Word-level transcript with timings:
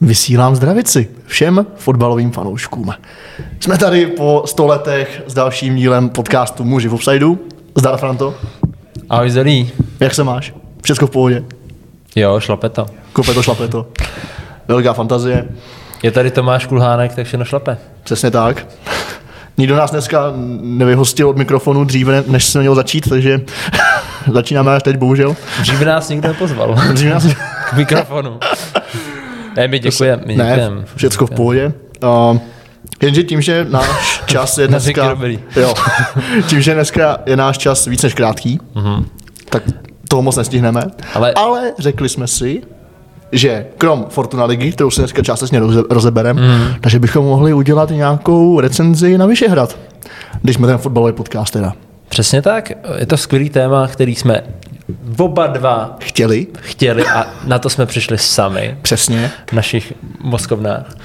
Vysílám 0.00 0.56
zdravici 0.56 1.08
všem 1.26 1.66
fotbalovým 1.76 2.32
fanouškům. 2.32 2.94
Jsme 3.60 3.78
tady 3.78 4.06
po 4.06 4.42
sto 4.46 4.66
letech 4.66 5.22
s 5.26 5.34
dalším 5.34 5.76
dílem 5.76 6.08
podcastu 6.08 6.64
Muži 6.64 6.88
v 6.88 6.94
Offsideu. 6.94 7.38
Zdar, 7.74 7.96
Franto. 7.96 8.34
Ahoj 9.10 9.30
Zelí. 9.30 9.70
Jak 10.00 10.14
se 10.14 10.24
máš? 10.24 10.54
Všechno 10.82 11.06
v 11.06 11.10
pohodě? 11.10 11.44
Jo, 12.16 12.40
šlape 12.40 12.68
to. 12.68 12.86
Kope 13.12 13.34
to, 13.34 13.42
šlape 13.42 13.68
to. 13.68 13.86
Velká 14.68 14.92
fantazie. 14.92 15.44
Je 16.02 16.10
tady 16.10 16.30
Tomáš 16.30 16.66
Kulhánek, 16.66 17.14
tak 17.14 17.26
všechno 17.26 17.44
šlape. 17.44 17.78
Přesně 18.02 18.30
tak. 18.30 18.66
Nikdo 19.58 19.76
nás 19.76 19.90
dneska 19.90 20.32
nevyhostil 20.60 21.28
od 21.28 21.36
mikrofonu 21.36 21.84
dříve, 21.84 22.24
než 22.26 22.44
jsme 22.44 22.60
měl 22.60 22.74
začít, 22.74 23.08
takže 23.08 23.40
začínáme 24.32 24.76
až 24.76 24.82
teď, 24.82 24.96
bohužel. 24.96 25.36
Dříve 25.60 25.84
nás 25.84 26.08
nikdo 26.08 26.28
nepozval. 26.28 26.76
Dříve 26.92 27.14
nás... 27.14 27.26
K 27.70 27.72
mikrofonu. 27.72 28.38
Ne, 29.56 29.68
my 29.68 29.78
děkujeme. 29.78 30.22
My 30.26 30.36
Ne, 30.36 30.70
všecko 30.96 31.26
v 31.26 31.30
pohodě. 31.30 31.72
Uh, 32.32 32.38
jenže 33.02 33.22
tím, 33.22 33.40
že 33.40 33.66
náš 33.70 34.22
čas 34.26 34.58
je 34.58 34.68
dneska... 34.78 35.16
jo, 35.56 35.74
tím, 36.46 36.60
že 36.60 36.74
dneska 36.74 37.18
je 37.26 37.36
náš 37.36 37.58
čas 37.58 37.86
víc 37.86 38.02
než 38.02 38.14
krátký, 38.14 38.60
tak 39.50 39.62
toho 40.08 40.22
moc 40.22 40.36
nestihneme. 40.36 40.82
Ale- 41.14 41.32
Ale 41.34 41.72
řekli 41.78 42.08
jsme 42.08 42.26
si, 42.26 42.62
že 43.32 43.66
krom 43.78 44.06
Fortuna 44.08 44.44
ligy, 44.44 44.72
kterou 44.72 44.90
si 44.90 45.00
dneska 45.00 45.22
částečně 45.22 45.58
roze, 45.60 45.82
rozebereme, 45.90 46.42
Mhm. 46.58 46.74
takže 46.80 46.98
bychom 46.98 47.24
mohli 47.24 47.52
udělat 47.52 47.90
nějakou 47.90 48.60
recenzi 48.60 49.18
na 49.18 49.26
Vyšehrad, 49.26 49.78
když 50.42 50.56
jsme 50.56 50.66
ten 50.66 50.78
fotbalový 50.78 51.12
podcast 51.12 51.52
teda 51.52 51.72
Přesně 52.08 52.42
tak. 52.42 52.72
Je 52.98 53.06
to 53.06 53.16
skvělý 53.16 53.50
téma, 53.50 53.88
který 53.88 54.14
jsme 54.14 54.40
oba 55.18 55.46
dva 55.46 55.96
chtěli. 56.00 56.46
chtěli 56.60 57.06
a 57.06 57.26
na 57.44 57.58
to 57.58 57.70
jsme 57.70 57.86
přišli 57.86 58.18
sami 58.18 58.78
Přesně. 58.82 59.30
v 59.50 59.52
našich 59.52 59.92
mozkovnách. 60.20 60.96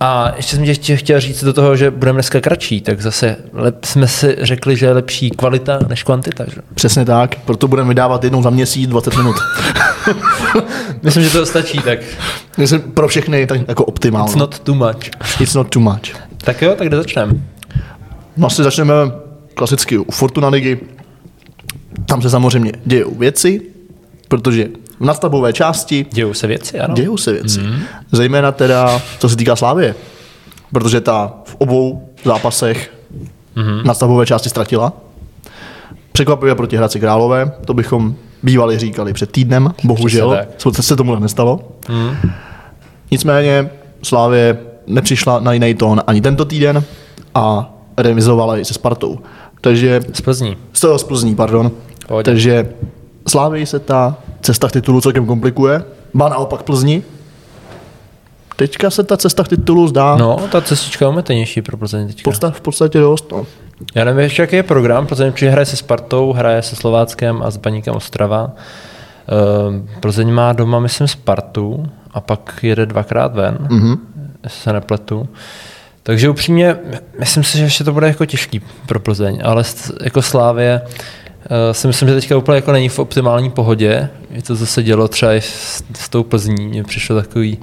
A 0.00 0.32
ještě 0.36 0.56
jsem 0.56 0.64
tě 0.74 0.96
chtěl- 0.96 1.20
říct 1.20 1.44
do 1.44 1.52
toho, 1.52 1.76
že 1.76 1.90
budeme 1.90 2.16
dneska 2.16 2.40
kratší, 2.40 2.80
tak 2.80 3.00
zase 3.00 3.36
lep, 3.52 3.84
jsme 3.84 4.08
si 4.08 4.36
řekli, 4.40 4.76
že 4.76 4.86
je 4.86 4.92
lepší 4.92 5.30
kvalita 5.30 5.78
než 5.88 6.02
kvantita. 6.02 6.44
Že? 6.48 6.56
Přesně 6.74 7.04
tak, 7.04 7.34
proto 7.44 7.68
budeme 7.68 7.88
vydávat 7.88 8.24
jednou 8.24 8.42
za 8.42 8.50
měsíc 8.50 8.90
20 8.90 9.16
minut. 9.16 9.36
Myslím, 11.02 11.22
že 11.24 11.30
to 11.30 11.46
stačí, 11.46 11.78
tak 11.78 11.98
Myslím, 12.58 12.80
pro 12.80 13.08
všechny 13.08 13.46
tak 13.46 13.60
jako 13.68 13.84
optimálně. 13.84 14.26
it's 14.30 14.36
not 14.36 14.58
too 14.58 14.74
much. 14.74 15.10
It's 15.40 15.54
not 15.54 15.68
too 15.68 15.82
much. 15.82 16.00
Tak 16.44 16.62
jo, 16.62 16.74
tak 16.78 16.86
kde 16.88 16.96
začneme? 16.96 17.32
No 18.36 18.46
asi 18.46 18.62
začneme 18.62 18.92
klasicky 19.54 19.98
u 19.98 20.10
Fortuna 20.12 20.48
ligy. 20.48 20.80
Tam 22.06 22.22
se 22.22 22.30
samozřejmě 22.30 22.72
dějou 22.84 23.14
věci, 23.14 23.62
protože 24.28 24.68
v 25.00 25.04
nadstavbové 25.04 25.52
části 25.52 26.06
Dějou 26.12 26.34
se 26.34 26.46
věci, 26.46 26.80
ano. 26.80 26.94
dějou 26.94 27.16
se 27.16 27.32
věci. 27.32 27.60
Mm. 27.60 27.80
Zejména 28.12 28.52
teda, 28.52 29.02
co 29.18 29.28
se 29.28 29.36
týká 29.36 29.56
Slávie. 29.56 29.94
Protože 30.72 31.00
ta 31.00 31.34
v 31.44 31.56
obou 31.58 32.08
zápasech 32.24 32.92
mm. 33.56 33.80
nadstavbové 33.84 34.26
části 34.26 34.48
ztratila. 34.48 34.92
Překvapivě 36.12 36.54
proti 36.54 36.76
Hradci 36.76 37.00
Králové, 37.00 37.52
to 37.64 37.74
bychom 37.74 38.14
bývali 38.42 38.78
říkali 38.78 39.12
před 39.12 39.30
týdnem, 39.32 39.74
bohužel 39.84 40.38
se, 40.72 40.82
se 40.82 40.96
tomu 40.96 41.16
nestalo. 41.16 41.60
Mm. 41.88 42.30
Nicméně 43.10 43.70
Slávě 44.02 44.58
nepřišla 44.86 45.40
na 45.40 45.52
jiný 45.52 45.74
tón 45.74 46.02
ani 46.06 46.20
tento 46.20 46.44
týden 46.44 46.84
a 47.34 47.74
remizovala 47.96 48.58
i 48.58 48.64
se 48.64 48.74
Spartou. 48.74 49.18
Takže 49.60 50.00
Z 50.12 50.20
Plzní. 50.20 50.56
z 50.72 50.80
toho 50.80 50.98
z 50.98 51.04
Plzní, 51.04 51.34
pardon. 51.34 51.70
Pohodě. 52.08 52.24
Takže 52.24 52.68
Slávii 53.28 53.66
se 53.66 53.78
ta 53.78 54.16
cesta 54.40 54.68
k 54.68 54.72
titulu 54.72 55.00
celkem 55.00 55.26
komplikuje. 55.26 55.82
Má 56.12 56.28
naopak 56.28 56.62
Plzni. 56.62 57.02
Teďka 58.56 58.90
se 58.90 59.02
ta 59.02 59.16
cesta 59.16 59.44
k 59.44 59.48
titulu 59.48 59.88
zdá 59.88 60.16
no, 60.16 60.36
ta 60.52 60.60
cestička 60.60 61.04
je 61.04 61.08
ometenější 61.08 61.62
pro 61.62 61.76
Plzeň 61.76 62.04
v, 62.04 62.06
teďka. 62.06 62.30
podstatě, 62.30 62.56
v 62.56 62.60
podstatě 62.60 62.98
dost. 62.98 63.32
No. 63.32 63.46
Já 63.94 64.04
nevím 64.04 64.20
ještě, 64.20 64.42
jaký 64.42 64.56
je 64.56 64.62
program, 64.62 65.06
Plzeň 65.06 65.28
určitě 65.28 65.50
hraje 65.50 65.66
se 65.66 65.76
Spartou, 65.76 66.32
hraje 66.32 66.62
se 66.62 66.76
Slováckem 66.76 67.42
a 67.42 67.50
s 67.50 67.56
Baníkem 67.56 67.94
Ostrava. 67.94 68.50
Ehm, 69.68 69.88
Plzeň 70.00 70.32
má 70.32 70.52
doma, 70.52 70.78
myslím, 70.78 71.08
Spartu 71.08 71.86
a 72.10 72.20
pak 72.20 72.58
jede 72.62 72.86
dvakrát 72.86 73.34
ven, 73.34 73.58
mm-hmm. 73.60 73.98
jestli 74.42 74.60
se 74.60 74.72
nepletu. 74.72 75.28
Takže 76.02 76.28
upřímně, 76.28 76.76
myslím 77.18 77.44
si, 77.44 77.58
že 77.58 77.64
ještě 77.64 77.84
to 77.84 77.92
bude 77.92 78.06
jako 78.06 78.26
těžký 78.26 78.60
pro 78.86 79.00
Plzeň, 79.00 79.40
ale 79.44 79.64
jako 80.04 80.22
Slávě 80.22 80.82
si 81.72 81.86
myslím, 81.86 82.08
že 82.08 82.14
teďka 82.14 82.36
úplně 82.36 82.56
jako 82.56 82.72
není 82.72 82.88
v 82.88 82.98
optimální 82.98 83.50
pohodě. 83.50 84.08
Je 84.30 84.42
to 84.42 84.54
zase 84.54 84.82
dělo 84.82 85.08
třeba 85.08 85.34
i 85.34 85.40
s, 85.40 85.84
s 85.94 86.08
tou 86.08 86.22
Plzní, 86.22 86.66
mně 86.68 86.84
přišlo 86.84 87.16
takový, 87.16 87.58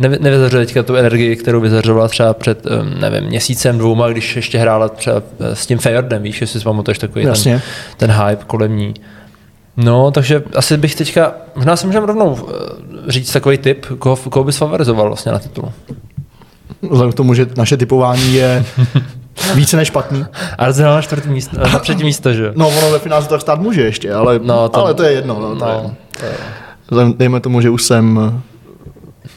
Nevy- 0.00 0.20
nevyzařuje 0.20 0.66
teďka 0.66 0.82
tu 0.82 0.96
energii, 0.96 1.36
kterou 1.36 1.60
vyzařovala 1.60 2.08
třeba 2.08 2.34
před, 2.34 2.66
nevím, 3.00 3.24
měsícem, 3.24 3.78
dvouma, 3.78 4.08
když 4.08 4.36
ještě 4.36 4.58
hrála 4.58 4.88
třeba 4.88 5.22
eh, 5.40 5.56
s 5.56 5.66
tím 5.66 5.78
Fejordem, 5.78 6.22
víš, 6.22 6.40
jestli 6.40 6.60
si 6.60 6.64
pamatuješ 6.64 6.98
takový 6.98 7.24
Jasně. 7.24 7.62
ten, 7.96 8.08
ten 8.08 8.26
hype 8.26 8.44
kolem 8.46 8.76
ní. 8.76 8.94
No, 9.76 10.10
takže 10.10 10.42
asi 10.54 10.76
bych 10.76 10.94
teďka, 10.94 11.34
možná 11.54 11.76
si 11.76 11.86
můžeme 11.86 12.06
rovnou 12.06 12.38
eh, 12.48 13.12
říct 13.12 13.32
takový 13.32 13.58
tip, 13.58 13.86
koho, 13.98 14.16
koho 14.16 14.44
bys 14.44 14.56
favorizoval 14.56 15.06
vlastně 15.06 15.32
na 15.32 15.38
titul. 15.38 15.72
Vzhledem 16.82 17.12
k 17.12 17.16
tomu, 17.16 17.34
že 17.34 17.46
naše 17.56 17.76
typování 17.76 18.34
je 18.34 18.64
více 19.54 19.76
než 19.76 19.88
špatný. 19.88 20.26
Arsenal 20.58 20.94
na 20.94 21.02
čtvrtý 21.02 21.28
místo, 21.28 21.56
na 21.72 21.78
třetí 21.78 22.04
místo, 22.10 22.32
že? 22.32 22.44
jo? 22.44 22.52
No, 22.54 22.68
ono 22.68 22.90
ve 22.90 22.98
finále 22.98 23.24
tak 23.26 23.40
stát 23.40 23.60
může 23.60 23.82
ještě, 23.82 24.14
ale, 24.14 24.40
No, 24.42 24.68
to- 24.68 24.78
ale 24.78 24.94
to 24.94 25.02
je 25.02 25.12
jedno. 25.12 25.38
No, 25.40 25.56
to 25.56 25.64
je. 25.66 25.74
No, 25.82 25.94
to 26.88 27.00
je- 27.00 27.12
dejme 27.16 27.40
tomu, 27.40 27.60
že 27.60 27.70
už 27.70 27.82
jsem 27.82 28.20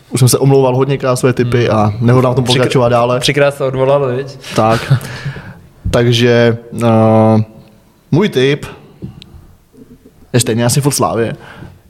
už 0.09 0.19
jsem 0.19 0.29
se 0.29 0.37
omlouval 0.37 0.75
hodněkrát 0.75 1.19
své 1.19 1.33
typy 1.33 1.69
a 1.69 1.93
nehodlám 1.99 2.33
v 2.33 2.35
tom 2.35 2.45
pokračovat 2.45 2.89
dále. 2.89 3.19
Třikrát 3.19 3.55
se 3.55 3.63
odvolal, 3.63 4.07
viď? 4.15 4.37
Tak. 4.55 4.93
Takže 5.91 6.57
uh, 6.71 7.41
můj 8.11 8.29
tip 8.29 8.65
je 10.33 10.39
stejně 10.39 10.65
asi 10.65 10.81
furt 10.81 10.93
Slávě. 10.93 11.35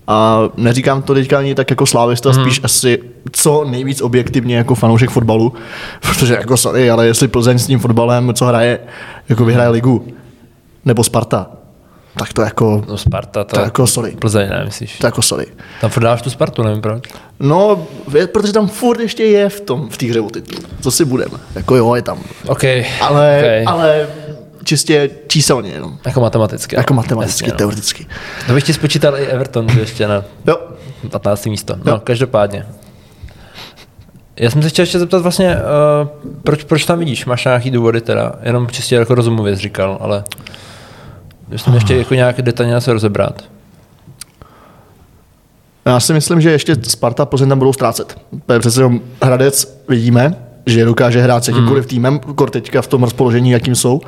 A 0.08 0.50
neříkám 0.58 1.02
to 1.02 1.14
teďka 1.14 1.38
ani 1.40 1.56
tak 1.56 1.70
jako 1.70 1.86
slávista, 1.86 2.30
mm. 2.30 2.36
spíš 2.36 2.62
asi 2.64 3.00
co 3.32 3.66
nejvíc 3.70 4.02
objektivně 4.02 4.58
jako 4.58 4.76
fanoušek 4.76 5.10
fotbalu, 5.10 5.54
protože 6.02 6.34
jako 6.34 6.58
sorry, 6.58 6.90
ale 6.90 7.08
jestli 7.08 7.28
Plzeň 7.28 7.60
s 7.60 7.68
tím 7.68 7.80
fotbalem, 7.80 8.34
co 8.34 8.46
hraje, 8.46 8.80
jako 9.30 9.46
vyhraje 9.46 9.70
ligu, 9.70 10.08
nebo 10.86 11.04
Sparta, 11.04 11.48
tak 12.18 12.34
to 12.34 12.42
jako, 12.42 12.84
No 12.88 12.98
Sparta, 12.98 13.44
to, 13.44 13.56
to 13.56 13.62
jako 13.62 13.88
sorry, 13.88 14.12
Plzeň, 14.12 14.50
ne, 14.50 14.64
myslíš? 14.66 14.98
to 14.98 15.08
jako 15.08 15.22
sorry. 15.22 15.46
Tam 15.82 15.90
furt 15.90 16.04
dáváš 16.04 16.22
tu 16.22 16.30
Spartu, 16.30 16.64
nevím 16.64 16.82
proč. 16.82 17.04
No, 17.40 17.88
protože 18.32 18.54
tam 18.54 18.68
furt 18.68 19.00
ještě 19.00 19.24
je 19.24 19.50
v 19.50 19.62
tom, 19.62 19.90
v 19.90 19.98
té 19.98 20.06
hře 20.06 20.22
o 20.22 20.30
titul. 20.30 20.64
Co 20.82 20.92
si 20.92 21.06
budeme? 21.06 21.38
Jako 21.56 21.76
jo, 21.76 21.96
je 21.96 22.02
tam. 22.02 22.20
OK, 22.48 22.64
Ale, 23.02 23.40
okay. 23.40 23.66
ale 23.68 24.08
čistě 24.68 25.10
číselně 25.28 25.70
jenom. 25.72 25.98
jako 26.06 26.22
matematicky. 26.22 26.76
Jako 26.76 26.94
matematicky, 26.94 27.44
Jasně, 27.44 27.52
no. 27.54 27.58
teoreticky. 27.58 28.08
To 28.48 28.54
bych 28.54 28.64
ti 28.64 28.74
spočítal 28.74 29.18
i 29.18 29.26
Everton 29.28 29.70
že 29.70 29.80
ještě 29.80 30.08
na 30.08 30.24
Jo, 30.48 30.58
15. 31.10 31.46
místo. 31.46 31.76
No, 31.84 31.92
Jo. 31.92 32.02
každopádně. 32.04 32.66
Já 34.40 34.50
jsem 34.52 34.62
se 34.64 34.70
chtěl 34.70 34.84
ještě 34.84 35.00
zeptat 35.00 35.22
vlastně, 35.22 35.56
uh, 36.02 36.08
proč, 36.44 36.64
proč 36.64 36.86
tam 36.86 37.00
vidíš? 37.00 37.26
Máš 37.26 37.46
nějaký 37.46 37.72
důvody 37.72 38.02
teda? 38.02 38.32
Jenom 38.44 38.68
čistě 38.68 38.96
jako 38.96 39.16
rozumově 39.16 39.56
říkal, 39.56 39.98
ale 40.02 40.24
jestli 41.52 41.74
ještě 41.76 41.96
jako 41.98 42.14
nějak 42.14 42.42
detailně 42.42 42.82
se 42.82 42.94
rozebrat. 42.94 43.42
já 45.86 46.00
si 46.00 46.14
myslím, 46.14 46.42
že 46.42 46.52
ještě 46.52 46.76
Sparta 46.88 47.24
a 47.24 47.26
Plzeň 47.26 47.50
tam 47.50 47.60
budou 47.60 47.74
ztrácet. 47.74 48.18
Protože 48.46 48.60
přece 48.60 48.80
jenom 48.80 49.00
Hradec 49.24 49.78
vidíme, 49.90 50.36
že 50.66 50.86
dokáže 50.86 51.22
hrát 51.22 51.44
s 51.44 51.48
jakýmkoliv 51.48 51.86
týmem, 51.86 52.20
kor 52.20 52.50
teďka 52.50 52.82
v 52.82 52.88
tom 52.88 53.04
rozpoložení, 53.04 53.52
jakým 53.52 53.76
jsou. 53.76 54.02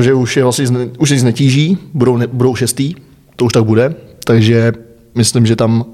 Že 0.00 0.14
už 0.14 0.36
je 0.36 0.42
vlastně, 0.42 0.66
už 0.98 1.10
nic 1.10 1.22
netíží, 1.22 1.78
budou, 1.94 2.16
ne, 2.16 2.26
budou 2.26 2.54
šestý, 2.54 2.94
to 3.36 3.44
už 3.44 3.52
tak 3.52 3.64
bude, 3.64 3.94
takže 4.24 4.72
myslím, 5.14 5.46
že 5.46 5.56
tam 5.56 5.84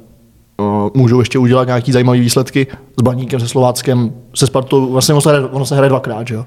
o, 0.60 0.90
můžou 0.94 1.18
ještě 1.18 1.38
udělat 1.38 1.66
nějaký 1.66 1.92
zajímavé 1.92 2.18
výsledky 2.18 2.66
s 2.98 3.02
Baníkem, 3.02 3.40
se 3.40 3.48
Slováckem, 3.48 4.12
se 4.34 4.46
Spartou, 4.46 4.92
vlastně 4.92 5.14
ono 5.14 5.20
se 5.20 5.28
hraje, 5.28 5.44
ono 5.44 5.66
se 5.66 5.76
hraje 5.76 5.88
dvakrát, 5.88 6.28
že 6.28 6.34
jo? 6.34 6.46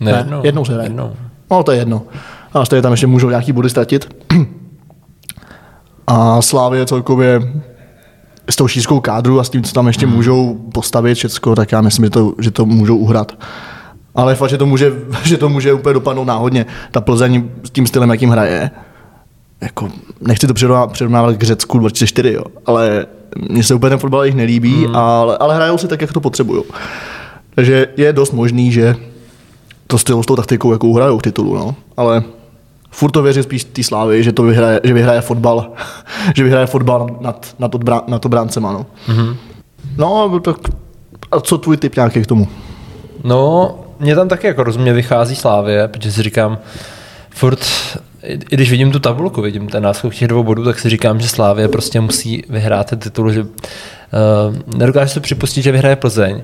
Ne, 0.00 0.12
Ne, 0.12 0.36
jednou 0.42 0.64
se 0.64 0.72
hraje. 0.72 0.86
Jednou. 0.86 1.12
No, 1.50 1.62
to 1.62 1.72
je 1.72 1.78
jedno. 1.78 2.02
A 2.54 2.64
stejně 2.64 2.82
tam 2.82 2.92
ještě 2.92 3.06
můžou 3.06 3.28
nějaký 3.28 3.52
body 3.52 3.70
ztratit. 3.70 4.08
A 6.06 6.42
Slávě 6.42 6.86
celkově 6.86 7.40
s 8.50 8.56
tou 8.56 8.68
šířkou 8.68 9.00
kádru 9.00 9.40
a 9.40 9.44
s 9.44 9.50
tím, 9.50 9.62
co 9.62 9.72
tam 9.72 9.86
ještě 9.86 10.06
hmm. 10.06 10.14
můžou 10.14 10.54
postavit 10.74 11.14
všecko, 11.14 11.54
tak 11.54 11.72
já 11.72 11.80
myslím, 11.80 12.04
že 12.04 12.10
to, 12.10 12.32
že 12.38 12.50
to 12.50 12.66
můžou 12.66 12.96
uhrát. 12.96 13.32
Ale 14.14 14.34
fakt, 14.34 14.50
že 14.50 14.58
to, 14.58 14.66
může, 14.66 14.92
že 15.24 15.36
to 15.36 15.48
může 15.48 15.72
úplně 15.72 15.94
dopadnout 15.94 16.24
náhodně. 16.24 16.66
Ta 16.90 17.00
Plzeň 17.00 17.50
s 17.64 17.70
tím 17.70 17.86
stylem, 17.86 18.10
jakým 18.10 18.30
hraje, 18.30 18.70
jako, 19.60 19.88
nechci 20.20 20.46
to 20.46 20.54
přirovnávat, 20.54 21.36
k 21.36 21.42
Řecku 21.42 21.78
2004, 21.78 22.32
jo, 22.32 22.44
ale 22.66 23.06
mně 23.48 23.64
se 23.64 23.74
úplně 23.74 23.90
ten 23.90 23.98
fotbal 23.98 24.24
jich 24.24 24.34
nelíbí, 24.34 24.84
hmm. 24.84 24.96
ale, 24.96 25.38
ale 25.38 25.54
hrajou 25.54 25.78
si 25.78 25.88
tak, 25.88 26.00
jak 26.00 26.12
to 26.12 26.20
potřebují. 26.20 26.62
Takže 27.54 27.86
je 27.96 28.12
dost 28.12 28.32
možný, 28.32 28.72
že 28.72 28.96
to 29.86 29.98
styl 29.98 30.22
s 30.22 30.26
tou 30.26 30.36
taktikou 30.36 30.72
jako 30.72 30.86
uhrajou 30.86 31.18
k 31.18 31.22
titulu, 31.22 31.54
no. 31.54 31.74
ale 31.96 32.22
furt 32.90 33.10
to 33.10 33.22
věřím 33.22 33.42
spíš 33.42 33.64
té 33.64 33.82
slávy, 33.82 34.24
že 34.24 34.32
to 34.32 34.42
vyhraje, 34.42 34.80
že 34.84 34.94
vyhraje 34.94 35.20
fotbal, 35.20 35.70
že 36.36 36.42
vyhraje 36.44 36.66
fotbal 36.66 37.06
nad, 37.20 37.54
nad, 37.58 37.74
odbrá, 37.74 38.02
nad 38.06 38.26
obráncema, 38.26 38.72
no. 38.72 38.86
Mhm. 39.08 39.36
No, 39.96 40.40
tak 40.40 40.56
a 41.32 41.40
co 41.40 41.58
tvůj 41.58 41.76
typ 41.76 41.96
nějaký 41.96 42.22
k 42.22 42.26
tomu? 42.26 42.48
No, 43.24 43.74
mě 44.00 44.14
tam 44.14 44.28
taky 44.28 44.46
jako 44.46 44.64
rozumně 44.64 44.92
vychází 44.92 45.36
Slávě, 45.36 45.88
protože 45.88 46.12
si 46.12 46.22
říkám, 46.22 46.58
furt, 47.30 47.66
i 48.22 48.38
když 48.56 48.70
vidím 48.70 48.92
tu 48.92 48.98
tabulku, 48.98 49.42
vidím 49.42 49.68
ten 49.68 49.82
náskok 49.82 50.14
těch 50.14 50.28
dvou 50.28 50.42
bodů, 50.42 50.64
tak 50.64 50.78
si 50.78 50.90
říkám, 50.90 51.20
že 51.20 51.28
Slávě 51.28 51.68
prostě 51.68 52.00
musí 52.00 52.44
vyhrát 52.48 52.90
ten 52.90 52.98
titul, 52.98 53.32
že 53.32 53.42
uh, 53.42 53.48
nedokážu 54.76 55.12
si 55.12 55.20
připustit, 55.20 55.62
že 55.62 55.72
vyhraje 55.72 55.96
Plzeň, 55.96 56.42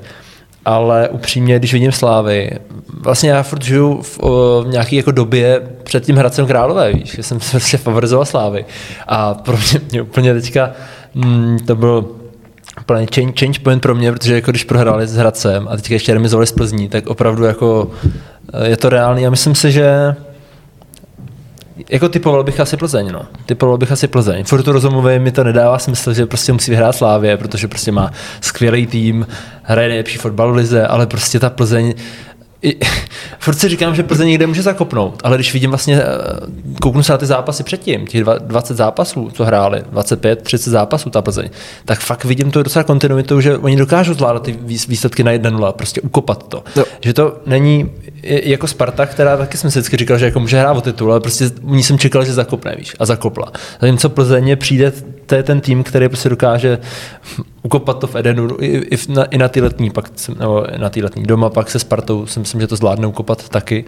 ale 0.64 1.08
upřímně, 1.08 1.58
když 1.58 1.72
vidím 1.72 1.92
Slávy, 1.92 2.50
vlastně 2.88 3.30
já 3.30 3.42
furt 3.42 3.62
žiju 3.62 4.02
v, 4.02 4.18
o, 4.18 4.62
v 4.62 4.68
nějaké 4.68 4.96
jako 4.96 5.10
době 5.10 5.62
před 5.82 6.04
tím 6.04 6.16
Hradcem 6.16 6.46
Králové, 6.46 6.92
víš, 6.92 7.14
že 7.16 7.22
jsem 7.22 7.38
prostě 7.50 7.76
favorizoval 7.76 8.24
Slávy. 8.24 8.64
A 9.08 9.34
pro 9.34 9.56
mě, 9.56 9.80
mě 9.90 10.02
úplně 10.02 10.34
teďka 10.34 10.70
mm, 11.14 11.58
to 11.66 11.76
byl 11.76 12.06
úplně 12.80 13.06
change, 13.14 13.32
change 13.40 13.60
point 13.60 13.82
pro 13.82 13.94
mě, 13.94 14.12
protože 14.12 14.34
jako 14.34 14.50
když 14.50 14.64
prohráli 14.64 15.06
s 15.06 15.16
Hradcem 15.16 15.68
a 15.68 15.76
teďka 15.76 15.94
ještě 15.94 16.14
remizovali 16.14 16.46
s 16.46 16.52
Plzní, 16.52 16.88
tak 16.88 17.06
opravdu 17.06 17.44
jako 17.44 17.90
eh, 18.52 18.68
je 18.68 18.76
to 18.76 18.88
reálný 18.88 19.26
a 19.26 19.30
myslím 19.30 19.54
si, 19.54 19.72
že 19.72 20.16
jako 21.90 22.08
typoval 22.08 22.44
bych 22.44 22.60
asi 22.60 22.76
Plzeň, 22.76 23.12
no. 23.12 23.22
Typoval 23.46 23.78
bych 23.78 23.92
asi 23.92 24.08
Plzeň. 24.08 24.44
Furt 24.44 24.62
to 24.62 24.72
rozumově 24.72 25.18
mi 25.18 25.32
to 25.32 25.44
nedává 25.44 25.78
smysl, 25.78 26.14
že 26.14 26.26
prostě 26.26 26.52
musí 26.52 26.70
vyhrát 26.70 26.96
Slávě, 26.96 27.36
protože 27.36 27.68
prostě 27.68 27.92
má 27.92 28.10
skvělý 28.40 28.86
tým, 28.86 29.26
hraje 29.62 29.88
nejlepší 29.88 30.18
fotbal 30.18 30.52
v 30.52 30.56
lize, 30.56 30.86
ale 30.86 31.06
prostě 31.06 31.40
ta 31.40 31.50
Plzeň 31.50 31.94
i, 32.62 32.76
furt 33.38 33.54
si 33.58 33.68
říkám, 33.68 33.94
že 33.94 34.02
Plzeň 34.02 34.28
někde 34.28 34.46
může 34.46 34.62
zakopnout, 34.62 35.20
ale 35.24 35.36
když 35.36 35.52
vidím 35.52 35.70
vlastně, 35.70 36.02
eh, 36.02 36.06
kouknu 36.82 37.02
se 37.02 37.12
na 37.12 37.18
ty 37.18 37.26
zápasy 37.26 37.62
předtím, 37.62 38.06
těch 38.06 38.24
dva- 38.24 38.38
20 38.38 38.76
zápasů, 38.76 39.30
co 39.34 39.44
hráli, 39.44 39.82
25, 39.90 40.42
30 40.42 40.70
zápasů 40.70 41.10
ta 41.10 41.22
Plzeň, 41.22 41.48
tak 41.84 42.00
fakt 42.00 42.24
vidím 42.24 42.50
to 42.50 42.62
docela 42.62 42.82
kontinuitu, 42.82 43.40
že 43.40 43.58
oni 43.58 43.76
dokážou 43.76 44.14
zvládat 44.14 44.42
ty 44.42 44.52
výs- 44.52 44.88
výsledky 44.88 45.24
na 45.24 45.32
1-0, 45.32 45.72
prostě 45.72 46.00
ukopat 46.00 46.48
to. 46.48 46.64
Jo. 46.76 46.84
Že 47.00 47.14
to 47.14 47.36
není 47.46 47.90
jako 48.22 48.66
Sparta, 48.66 49.06
která 49.06 49.36
taky 49.36 49.58
jsem 49.58 49.70
si 49.70 49.78
vždycky 49.78 49.96
říkal, 49.96 50.18
že 50.18 50.24
jako 50.24 50.40
může 50.40 50.60
hrát 50.60 50.76
o 50.76 50.80
titul, 50.80 51.10
ale 51.10 51.20
prostě 51.20 51.50
u 51.62 51.74
ní 51.74 51.82
jsem 51.82 51.98
čekal, 51.98 52.24
že 52.24 52.32
zakopne, 52.32 52.74
víš, 52.78 52.96
a 52.98 53.06
zakopla. 53.06 53.52
Zatímco 53.80 54.08
Plzeň 54.08 54.56
přijde, 54.56 54.92
to 55.26 55.34
je 55.34 55.42
ten 55.42 55.60
tým, 55.60 55.82
který 55.82 56.08
prostě 56.08 56.28
dokáže 56.28 56.78
ukopat 57.62 57.98
to 57.98 58.06
v 58.06 58.16
Edenu 58.16 58.48
i, 58.60 58.66
i, 58.66 58.96
v- 58.96 59.08
na, 59.08 59.24
i 59.24 59.38
na 59.38 59.48
ty 59.48 59.60
letní, 59.60 59.90
pak, 59.90 60.10
nebo 60.38 60.66
na 60.78 60.90
ty 60.90 61.02
letní 61.02 61.22
doma, 61.22 61.50
pak 61.50 61.70
se 61.70 61.78
Spartou 61.78 62.26
si 62.26 62.38
myslím, 62.40 62.60
že 62.60 62.66
to 62.66 62.76
zvládne 62.76 63.06
ukopat 63.06 63.48
taky. 63.48 63.84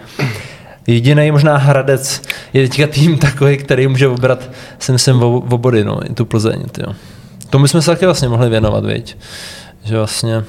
Jediný 0.86 1.30
možná 1.30 1.56
Hradec 1.56 2.22
je 2.52 2.68
teďka 2.68 2.86
tým 2.86 3.18
takový, 3.18 3.56
který 3.56 3.88
může 3.88 4.08
obrat, 4.08 4.50
si 4.78 4.92
myslím, 4.92 5.22
o, 5.22 5.36
o 5.36 5.58
body, 5.58 5.84
no, 5.84 6.10
i 6.10 6.14
tu 6.14 6.24
Plzeň, 6.24 6.64
tyjo. 6.72 6.94
Tomu 7.50 7.66
jsme 7.66 7.82
se 7.82 7.90
taky 7.90 8.04
vlastně 8.04 8.28
mohli 8.28 8.48
věnovat, 8.48 8.84
viď? 8.84 9.16
Že 9.84 9.96
vlastně 9.96 10.44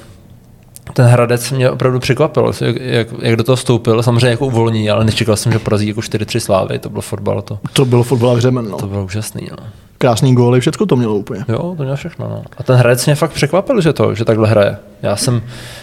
ten 0.92 1.06
Hradec 1.06 1.50
mě 1.50 1.70
opravdu 1.70 2.00
překvapil, 2.00 2.52
jak, 2.60 2.76
jak, 2.80 3.08
jak 3.22 3.36
do 3.36 3.44
toho 3.44 3.56
vstoupil, 3.56 4.02
samozřejmě 4.02 4.28
jako 4.28 4.46
uvolní, 4.46 4.90
ale 4.90 5.04
nečekal 5.04 5.36
jsem, 5.36 5.52
že 5.52 5.58
porazí 5.58 5.88
jako 5.88 6.00
4-3 6.00 6.38
slávy, 6.38 6.78
to 6.78 6.88
bylo 6.90 7.02
fotbal, 7.02 7.42
to, 7.42 7.58
To 7.72 7.84
bylo 7.84 8.02
fotbal 8.02 8.34
hřemen, 8.34 8.68
no. 8.70 8.76
to 8.76 8.86
bylo 8.86 9.04
úžasný. 9.04 9.48
No. 9.50 9.66
Krásný 9.98 10.34
góly, 10.34 10.60
všechno 10.60 10.86
to 10.86 10.96
mělo 10.96 11.14
úplně. 11.14 11.44
Jo, 11.48 11.74
to 11.76 11.82
měl 11.82 11.96
všechno. 11.96 12.28
No. 12.28 12.42
A 12.56 12.62
ten 12.62 12.76
Hradec 12.76 13.06
mě 13.06 13.14
fakt 13.14 13.32
překvapil, 13.32 13.80
že 13.80 13.92
to, 13.92 14.14
že 14.14 14.24
takhle 14.24 14.48
hraje. 14.48 14.76
Já 15.02 15.16
jsem, 15.16 15.42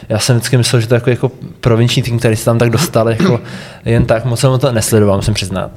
já 0.10 0.20
jsem 0.20 0.36
vždycky 0.36 0.58
myslel, 0.58 0.82
že 0.82 0.88
to 0.88 0.94
je 0.94 0.98
jako, 0.98 1.10
jako 1.10 1.32
provinční 1.62 2.04
tým, 2.04 2.20
který 2.20 2.36
se 2.36 2.46
tam 2.46 2.58
tak 2.58 2.70
dostal 2.70 3.10
jako 3.10 3.40
jen 3.86 4.06
tak, 4.06 4.26
moc 4.26 4.40
jsem 4.40 4.60
to 4.60 4.72
nesledoval, 4.72 5.18
musím 5.18 5.34
přiznat. 5.34 5.72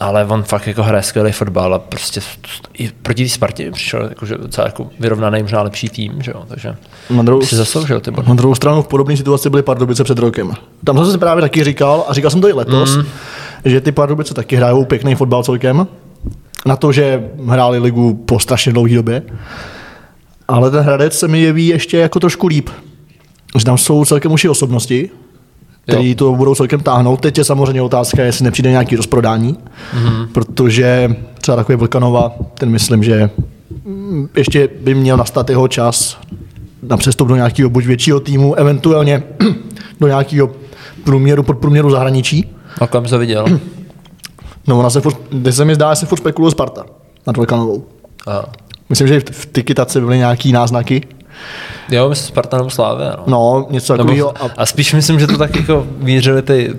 Ale 0.00 0.24
on 0.24 0.42
fakt 0.42 0.66
jako 0.66 0.82
hraje 0.82 1.02
skvělý 1.02 1.32
fotbal 1.32 1.74
a 1.74 1.78
prostě 1.78 2.20
i 2.78 2.90
proti 3.02 3.22
té 3.24 3.28
Spartě 3.28 3.70
přišel 3.70 4.02
jako, 4.08 4.26
že 4.26 4.38
docela 4.38 4.66
jako 4.66 4.90
vyrovnaný, 5.00 5.42
možná 5.42 5.62
lepší 5.62 5.88
tým, 5.88 6.22
že 6.22 6.30
jo, 6.30 6.44
takže 6.48 6.76
Na 7.10 7.22
druhou, 7.22 7.42
si 7.42 7.56
zasloužil 7.56 8.00
ty 8.00 8.10
body. 8.10 8.28
na 8.28 8.34
druhou 8.34 8.54
stranu 8.54 8.82
v 8.82 8.88
podobné 8.88 9.16
situaci 9.16 9.50
byly 9.50 9.62
Pardubice 9.62 10.04
před 10.04 10.18
rokem. 10.18 10.54
Tam 10.84 10.96
jsem 10.96 11.12
si 11.12 11.18
právě 11.18 11.40
taky 11.40 11.64
říkal, 11.64 12.04
a 12.08 12.12
říkal 12.12 12.30
jsem 12.30 12.40
to 12.40 12.48
i 12.48 12.52
letos, 12.52 12.96
mm. 12.96 13.04
že 13.64 13.80
ty 13.80 13.92
Pardubice 13.92 14.34
taky 14.34 14.56
hrajou 14.56 14.84
pěkný 14.84 15.14
fotbal 15.14 15.44
celkem. 15.44 15.86
Na 16.66 16.76
to, 16.76 16.92
že 16.92 17.30
hráli 17.46 17.78
ligu 17.78 18.14
po 18.14 18.40
strašně 18.40 18.72
dlouhé 18.72 18.94
době. 18.94 19.22
Ale 20.48 20.70
ten 20.70 20.80
Hradec 20.80 21.18
se 21.18 21.28
mi 21.28 21.40
jeví 21.40 21.66
ještě 21.66 21.98
jako 21.98 22.20
trošku 22.20 22.46
líp. 22.46 22.70
Že 23.58 23.64
tam 23.64 23.78
jsou 23.78 24.04
celkem 24.04 24.32
už 24.32 24.44
osobnosti, 24.44 25.10
který 25.82 26.14
to 26.14 26.32
budou 26.32 26.54
celkem 26.54 26.80
táhnout. 26.80 27.20
Teď 27.20 27.38
je 27.38 27.44
samozřejmě 27.44 27.82
otázka, 27.82 28.22
jestli 28.22 28.44
nepřijde 28.44 28.70
nějaký 28.70 28.96
rozprodání, 28.96 29.56
mm-hmm. 29.56 30.28
protože 30.32 31.16
třeba 31.40 31.56
takový 31.56 31.76
Vlkanova, 31.76 32.32
ten 32.58 32.70
myslím, 32.70 33.02
že 33.02 33.30
mm, 33.84 34.28
ještě 34.36 34.68
by 34.80 34.94
měl 34.94 35.16
nastat 35.16 35.50
jeho 35.50 35.68
čas 35.68 36.18
na 36.82 36.96
přestup 36.96 37.28
do 37.28 37.36
nějakého 37.36 37.70
buď 37.70 37.86
většího 37.86 38.20
týmu, 38.20 38.54
eventuálně 38.54 39.22
do 40.00 40.06
nějakého 40.06 40.50
průměru, 41.04 41.42
podprůměru 41.42 41.90
zahraničí. 41.90 42.50
A 42.80 42.86
kam 42.86 43.08
se 43.08 43.18
viděl? 43.18 43.46
No 44.66 44.78
ona 44.78 44.90
se 44.90 45.00
furt, 45.00 45.16
se 45.50 45.64
mi 45.64 45.74
zdá, 45.74 45.94
že 45.94 46.00
se 46.00 46.06
furt 46.06 46.18
spekuluje 46.18 46.50
Sparta 46.50 46.84
nad 47.26 47.36
Vlkanovou. 47.36 47.84
A. 48.26 48.44
Myslím, 48.88 49.08
že 49.08 49.20
v, 49.20 49.24
v 49.30 49.46
Tikitaci 49.46 50.00
byly 50.00 50.18
nějaký 50.18 50.52
náznaky. 50.52 51.02
Jo, 51.90 52.08
myslím 52.08 52.28
Sparta 52.28 52.56
nebo 52.56 52.70
Slávě, 52.70 53.06
no. 53.18 53.24
No, 53.26 53.66
něco 53.70 53.96
takového. 53.96 54.44
a, 54.44 54.50
a 54.56 54.66
spíš 54.66 54.94
myslím, 54.94 55.20
že 55.20 55.26
to 55.26 55.38
tak 55.38 55.56
jako 55.56 55.86
věřili 55.96 56.42
ty 56.42 56.70
uh, 56.70 56.78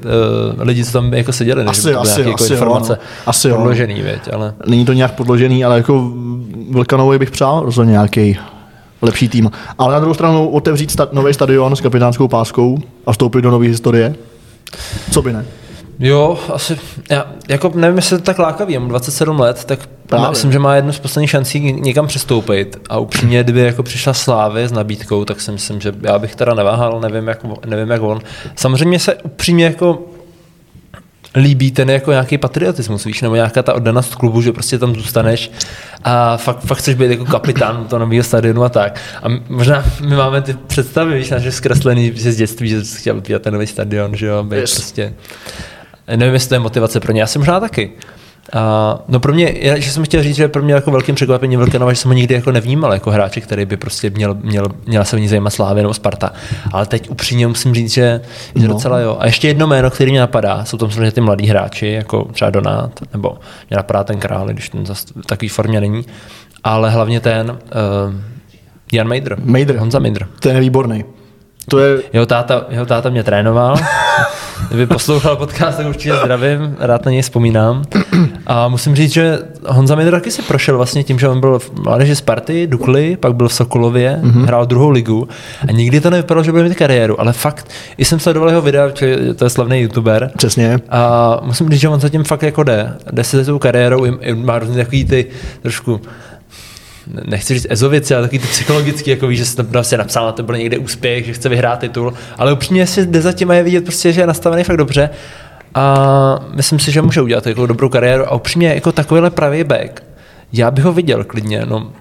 lidi, 0.61 0.85
co 0.85 0.91
tam 0.91 1.13
jako 1.13 1.33
seděli, 1.33 1.63
než 1.63 1.77
Asi, 1.77 1.81
byly 1.81 1.95
asi, 1.95 2.21
jako 2.21 2.33
asi 2.33 2.53
jo, 2.53 2.57
informace 2.57 2.93
no. 2.93 2.99
Asi 3.25 3.47
jo. 3.49 3.55
podložený, 3.55 4.01
věď, 4.01 4.21
ale 4.33 4.53
Není 4.65 4.85
to 4.85 4.93
nějak 4.93 5.11
podložený, 5.15 5.65
ale 5.65 5.77
jako 5.77 6.11
Vlkanovi 6.71 7.19
bych 7.19 7.31
přál 7.31 7.61
rozhodně 7.65 7.91
nějaký 7.91 8.37
lepší 9.01 9.29
tým. 9.29 9.51
Ale 9.77 9.93
na 9.93 9.99
druhou 9.99 10.13
stranu 10.13 10.49
otevřít 10.49 10.91
sta- 10.91 11.07
nový 11.11 11.33
stadion 11.33 11.75
s 11.75 11.81
kapitánskou 11.81 12.27
páskou 12.27 12.77
a 13.05 13.11
vstoupit 13.11 13.41
do 13.41 13.51
nové 13.51 13.67
historie, 13.67 14.15
co 15.11 15.21
by 15.21 15.33
ne? 15.33 15.45
Jo, 16.05 16.39
asi, 16.53 16.77
já 17.09 17.25
jako 17.49 17.71
nevím, 17.75 17.95
jestli 17.97 18.15
je 18.15 18.19
to 18.19 18.23
tak 18.25 18.39
lákavý, 18.39 18.73
já 18.73 18.79
mám 18.79 18.89
27 18.89 19.39
let, 19.39 19.65
tak 19.65 19.79
Právě. 20.07 20.29
myslím, 20.29 20.51
že 20.51 20.59
má 20.59 20.75
jednu 20.75 20.91
z 20.93 20.99
posledních 20.99 21.29
šancí 21.29 21.59
někam 21.73 22.07
přestoupit 22.07 22.77
a 22.89 22.97
upřímně, 22.99 23.43
kdyby 23.43 23.59
jako 23.59 23.83
přišla 23.83 24.13
Slávy 24.13 24.63
s 24.67 24.71
nabídkou, 24.71 25.25
tak 25.25 25.41
si 25.41 25.51
myslím, 25.51 25.81
že 25.81 25.93
já 26.01 26.19
bych 26.19 26.35
teda 26.35 26.53
neváhal, 26.53 26.99
nevím 27.01 27.27
jak, 27.27 27.39
nevím 27.65 27.89
jak 27.89 28.01
on. 28.01 28.19
Samozřejmě 28.55 28.99
se 28.99 29.13
upřímně 29.15 29.65
jako 29.65 30.01
líbí 31.35 31.71
ten 31.71 31.89
jako 31.89 32.11
nějaký 32.11 32.37
patriotismus, 32.37 33.03
víš, 33.03 33.21
nebo 33.21 33.35
nějaká 33.35 33.63
ta 33.63 33.73
oddanost 33.73 34.15
klubu, 34.15 34.41
že 34.41 34.51
prostě 34.51 34.79
tam 34.79 34.95
zůstaneš 34.95 35.51
a 36.03 36.37
fakt, 36.37 36.59
fakt 36.59 36.77
chceš 36.77 36.95
být 36.95 37.11
jako 37.11 37.25
kapitán 37.25 37.85
toho 37.87 37.99
nového 37.99 38.23
stadionu 38.23 38.63
a 38.63 38.69
tak. 38.69 38.99
A 39.23 39.27
možná 39.49 39.83
my 40.07 40.15
máme 40.15 40.41
ty 40.41 40.53
představy, 40.67 41.17
víš, 41.17 41.29
naše 41.29 41.51
zkreslený 41.51 42.11
že 42.15 42.31
z 42.31 42.35
dětství, 42.35 42.69
že 42.69 42.85
jsi 42.85 42.99
chtěl 42.99 43.15
být 43.21 43.31
ten 43.39 43.53
nový 43.53 43.67
stadion, 43.67 44.15
že 44.15 44.25
jo, 44.25 44.43
být 44.43 44.55
Yes. 44.57 44.75
prostě 44.75 45.13
Nevím, 46.15 46.33
jestli 46.33 46.49
to 46.49 46.55
je 46.55 46.59
motivace 46.59 46.99
pro 46.99 47.11
ně, 47.11 47.21
já 47.21 47.27
jsem 47.27 47.39
možná 47.41 47.59
taky. 47.59 47.91
A, 48.53 48.99
no 49.07 49.19
pro 49.19 49.33
mě, 49.33 49.53
já, 49.59 49.79
že 49.79 49.91
jsem 49.91 50.03
chtěl 50.03 50.23
říct, 50.23 50.35
že 50.35 50.47
pro 50.47 50.61
mě 50.61 50.73
jako 50.73 50.91
velkým 50.91 51.15
překvapením 51.15 51.59
Velkanova, 51.59 51.93
že 51.93 51.99
jsem 51.99 52.09
ho 52.11 52.15
nikdy 52.15 52.33
jako 52.35 52.51
nevnímal 52.51 52.93
jako 52.93 53.11
hráče, 53.11 53.41
který 53.41 53.65
by 53.65 53.77
prostě 53.77 54.09
měl, 54.09 54.33
měl, 54.41 54.65
měla 54.85 55.05
se 55.05 55.15
o 55.15 55.19
ní 55.19 55.27
zajímat 55.27 55.49
Slávě 55.49 55.83
nebo 55.83 55.93
Sparta. 55.93 56.33
Ale 56.71 56.85
teď 56.85 57.09
upřímně 57.09 57.47
musím 57.47 57.73
říct, 57.75 57.93
že, 57.93 58.21
že 58.55 58.67
No. 58.67 58.73
docela 58.73 58.99
jo. 58.99 59.17
A 59.19 59.25
ještě 59.25 59.47
jedno 59.47 59.67
jméno, 59.67 59.89
který 59.89 60.11
mě 60.11 60.19
napadá, 60.19 60.65
jsou 60.65 60.77
tam 60.77 60.91
samozřejmě 60.91 61.11
ty 61.11 61.21
mladí 61.21 61.47
hráči, 61.47 61.87
jako 61.87 62.23
třeba 62.33 62.51
Donát, 62.51 62.91
nebo 63.13 63.37
mě 63.69 63.77
napadá 63.77 64.03
ten 64.03 64.19
král, 64.19 64.47
když 64.47 64.69
ten 64.69 64.85
zas 64.85 65.05
v 65.05 65.25
takové 65.25 65.49
formě 65.49 65.81
není. 65.81 66.05
Ale 66.63 66.89
hlavně 66.89 67.19
ten 67.19 67.51
uh, 67.51 68.13
Jan 68.93 69.07
Mejdr. 69.07 69.35
Mejdr. 69.43 69.75
Honza 69.77 69.99
Mejdr. 69.99 70.25
To 70.39 70.49
je 70.49 70.59
výborný. 70.59 71.05
To 71.69 71.79
je, 71.79 72.01
Jeho 72.13 72.25
táta, 72.25 72.65
jeho 72.69 72.85
táta 72.85 73.09
mě 73.09 73.23
trénoval. 73.23 73.75
Kdyby 74.67 74.85
poslouchal 74.87 75.35
podcast, 75.35 75.77
tak 75.77 75.87
určitě 75.87 76.15
zdravím, 76.15 76.75
rád 76.79 77.05
na 77.05 77.11
něj 77.11 77.21
vzpomínám. 77.21 77.83
A 78.47 78.67
musím 78.67 78.95
říct, 78.95 79.13
že 79.13 79.39
Honza 79.67 79.95
Midr 79.95 80.11
taky 80.11 80.31
si 80.31 80.41
prošel 80.41 80.77
vlastně 80.77 81.03
tím, 81.03 81.19
že 81.19 81.27
on 81.29 81.39
byl 81.39 81.59
v 81.59 81.71
mládeži 81.83 82.15
Sparty, 82.15 82.67
Dukly, 82.67 83.17
pak 83.17 83.35
byl 83.35 83.47
v 83.47 83.53
Sokolově, 83.53 84.19
mm-hmm. 84.23 84.43
hrál 84.45 84.65
druhou 84.65 84.89
ligu 84.89 85.27
a 85.67 85.71
nikdy 85.71 86.01
to 86.01 86.09
nevypadalo, 86.09 86.43
že 86.43 86.51
bude 86.51 86.63
mít 86.63 86.75
kariéru, 86.75 87.21
ale 87.21 87.33
fakt, 87.33 87.67
i 87.97 88.05
jsem 88.05 88.19
sledoval 88.19 88.49
jeho 88.49 88.61
videa, 88.61 88.89
že 88.99 89.17
to 89.35 89.43
je 89.45 89.49
slavný 89.49 89.79
youtuber, 89.81 90.31
přesně. 90.37 90.79
a 90.89 91.39
musím 91.43 91.69
říct, 91.69 91.79
že 91.79 91.89
on 91.89 91.99
zatím 91.99 92.23
fakt 92.23 92.43
jako 92.43 92.63
jde. 92.63 92.93
Jde 93.11 93.23
si 93.23 93.37
za 93.37 93.43
tou 93.51 93.59
kariérou, 93.59 94.05
i- 94.05 94.17
i 94.21 94.33
má 94.35 94.59
různý 94.59 94.75
takový 94.75 95.05
ty 95.05 95.25
trošku 95.61 96.01
nechci 97.07 97.53
říct 97.53 97.67
ezovici, 97.69 98.15
ale 98.15 98.23
takový 98.23 98.39
ty 98.39 98.47
psychologický, 98.47 99.09
jako 99.09 99.27
víš, 99.27 99.39
že 99.39 99.45
se 99.45 99.55
tam 99.55 99.65
prostě 99.65 99.97
napsal, 99.97 100.25
na 100.25 100.31
to 100.31 100.43
byl 100.43 100.57
někde 100.57 100.77
úspěch, 100.77 101.25
že 101.25 101.33
chce 101.33 101.49
vyhrát 101.49 101.79
titul, 101.79 102.13
ale 102.37 102.53
upřímně 102.53 102.87
si 102.87 103.05
jde 103.05 103.21
zatím 103.21 103.51
a 103.51 103.53
je 103.53 103.63
vidět 103.63 103.83
prostě, 103.83 104.13
že 104.13 104.21
je 104.21 104.27
nastavený 104.27 104.63
fakt 104.63 104.77
dobře 104.77 105.09
a 105.75 106.39
myslím 106.55 106.79
si, 106.79 106.91
že 106.91 107.01
může 107.01 107.21
udělat 107.21 107.47
jako 107.47 107.65
dobrou 107.65 107.89
kariéru 107.89 108.25
a 108.25 108.35
upřímně 108.35 108.73
jako 108.73 108.91
takovýhle 108.91 109.29
pravý 109.29 109.63
back, 109.63 110.03
já 110.53 110.71
bych 110.71 110.83
ho 110.83 110.93
viděl 110.93 111.23
klidně, 111.23 111.65
no 111.65 111.91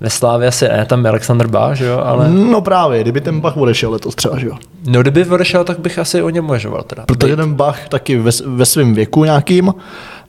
ve 0.00 0.10
Slávě 0.10 0.48
asi 0.48 0.68
ne, 0.68 0.86
tam 0.86 1.04
je 1.04 1.10
Alexander 1.10 1.46
Bá, 1.46 1.74
že 1.74 1.84
jo, 1.84 1.98
ale 2.04 2.30
No 2.30 2.60
právě, 2.60 3.00
kdyby 3.00 3.20
ten 3.20 3.40
Bach 3.40 3.56
odešel 3.56 3.90
letos 3.90 4.14
třeba, 4.14 4.38
že 4.38 4.46
jo. 4.46 4.54
no 4.86 5.02
kdyby 5.02 5.26
odešel, 5.26 5.64
tak 5.64 5.78
bych 5.78 5.98
asi 5.98 6.22
o 6.22 6.30
něm 6.30 6.44
uvažoval 6.44 6.82
teda. 6.82 7.04
Protože 7.06 7.36
ten 7.36 7.54
Bach 7.54 7.88
taky 7.88 8.16
ve, 8.16 8.30
ve 8.46 8.66
svém 8.66 8.94
věku 8.94 9.24
nějakým 9.24 9.74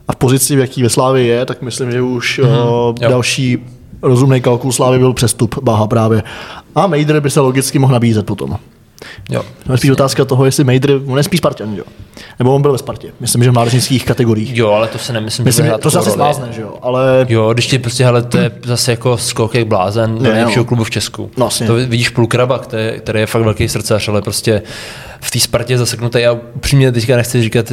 a 0.08 0.12
v 0.12 0.16
pozici, 0.16 0.56
v 0.56 0.58
jaký 0.58 0.82
ve 0.82 0.88
Slávě 0.88 1.24
je, 1.24 1.46
tak 1.46 1.62
myslím, 1.62 1.92
že 1.92 2.02
už 2.02 2.40
mm-hmm, 2.40 2.46
jo. 2.46 2.94
další 3.00 3.58
rozumný 4.04 4.40
kalkul 4.40 4.72
Slávy 4.72 4.98
byl 4.98 5.12
přestup 5.12 5.62
Baha 5.62 5.86
právě. 5.86 6.22
A 6.74 6.86
Mejdr 6.86 7.20
by 7.20 7.30
se 7.30 7.40
logicky 7.40 7.78
mohl 7.78 7.92
nabízet 7.92 8.26
potom. 8.26 8.56
Jo. 9.30 9.42
Spíš 9.76 9.90
otázka 9.90 10.24
toho, 10.24 10.44
jestli 10.44 10.64
Mejdr, 10.64 11.00
on 11.06 11.18
je 11.18 11.24
spíš 11.24 11.38
Spartan, 11.38 11.74
jo? 11.74 11.84
Nebo 12.38 12.54
on 12.54 12.62
byl 12.62 12.72
ve 12.72 12.78
Spartě. 12.78 13.08
Myslím, 13.20 13.44
že 13.44 13.50
v 13.50 13.52
mládežnických 13.54 14.04
kategoriích. 14.04 14.56
Jo, 14.56 14.70
ale 14.70 14.88
to 14.88 14.98
se 14.98 15.12
nemyslím, 15.12 15.44
Myslím, 15.44 15.66
že 15.66 15.72
to 15.80 15.90
se 15.90 15.98
asi 15.98 16.10
slázne, 16.10 16.48
že 16.52 16.62
jo? 16.62 16.78
Ale 16.82 17.26
Jo, 17.28 17.52
když 17.52 17.66
ti 17.66 17.78
prostě, 17.78 18.04
hele, 18.04 18.22
to 18.22 18.38
je 18.38 18.50
zase 18.64 18.90
jako 18.90 19.18
skok 19.18 19.54
jak 19.54 19.66
blázen 19.66 20.18
do 20.18 20.22
Ne, 20.22 20.30
nejlepšího 20.30 20.64
no. 20.64 20.68
klubu 20.68 20.84
v 20.84 20.90
Česku. 20.90 21.30
No, 21.36 21.48
to 21.66 21.74
vidíš 21.74 22.08
Pulkraba, 22.08 22.58
který, 22.58 22.98
který 22.98 23.20
je 23.20 23.26
fakt 23.26 23.42
velký 23.42 23.68
srdcař, 23.68 24.08
ale 24.08 24.22
prostě 24.22 24.62
v 25.20 25.30
té 25.30 25.40
Spartě 25.40 25.78
zaseknutý. 25.78 26.20
Já 26.20 26.32
upřímně 26.32 26.92
teďka 26.92 27.16
nechci 27.16 27.42
říkat, 27.42 27.72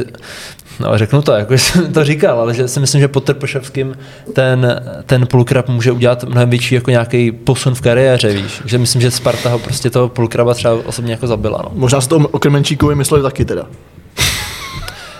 no 0.80 0.98
řeknu 0.98 1.22
to, 1.22 1.32
jako 1.32 1.54
jsem 1.58 1.92
to 1.92 2.04
říkal, 2.04 2.40
ale 2.40 2.54
že 2.54 2.68
si 2.68 2.80
myslím, 2.80 3.00
že 3.00 3.08
pod 3.08 3.24
Trpoševským 3.24 3.96
ten, 4.32 4.82
ten 5.06 5.26
Pulkrab 5.26 5.68
může 5.68 5.92
udělat 5.92 6.24
mnohem 6.24 6.50
větší 6.50 6.74
jako 6.74 6.90
nějaký 6.90 7.32
posun 7.32 7.74
v 7.74 7.80
kariéře, 7.80 8.32
víš. 8.32 8.62
Že 8.64 8.78
myslím, 8.78 9.02
že 9.02 9.10
Sparta 9.10 9.50
ho 9.50 9.58
prostě 9.58 9.90
toho 9.90 10.08
Pulkraba 10.08 10.54
třeba 10.54 10.74
osobně 10.86 11.12
jako 11.12 11.26
zabila. 11.26 11.60
No. 11.62 11.70
možná 11.74 12.00
s 12.00 12.06
tom 12.06 12.26
o 12.30 12.38
Kremenčíkovi 12.38 12.94
mysleli 12.94 13.22
taky 13.22 13.44
teda. 13.44 13.66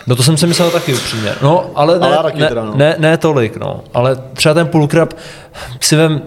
No 0.06 0.16
to 0.16 0.22
jsem 0.22 0.36
si 0.36 0.46
myslel 0.46 0.70
taky 0.70 0.94
upřímně. 0.94 1.34
No, 1.42 1.70
ale 1.74 1.98
ne, 1.98 2.06
Ale 2.16 2.32
ne, 2.34 2.48
teda, 2.48 2.64
no. 2.64 2.72
ne, 2.74 2.96
ne, 2.98 3.16
tolik, 3.16 3.56
no. 3.56 3.80
Ale 3.94 4.16
třeba 4.34 4.54
ten 4.54 4.66
půlkrab 4.68 5.14
si 5.80 5.96
vem, 5.96 6.22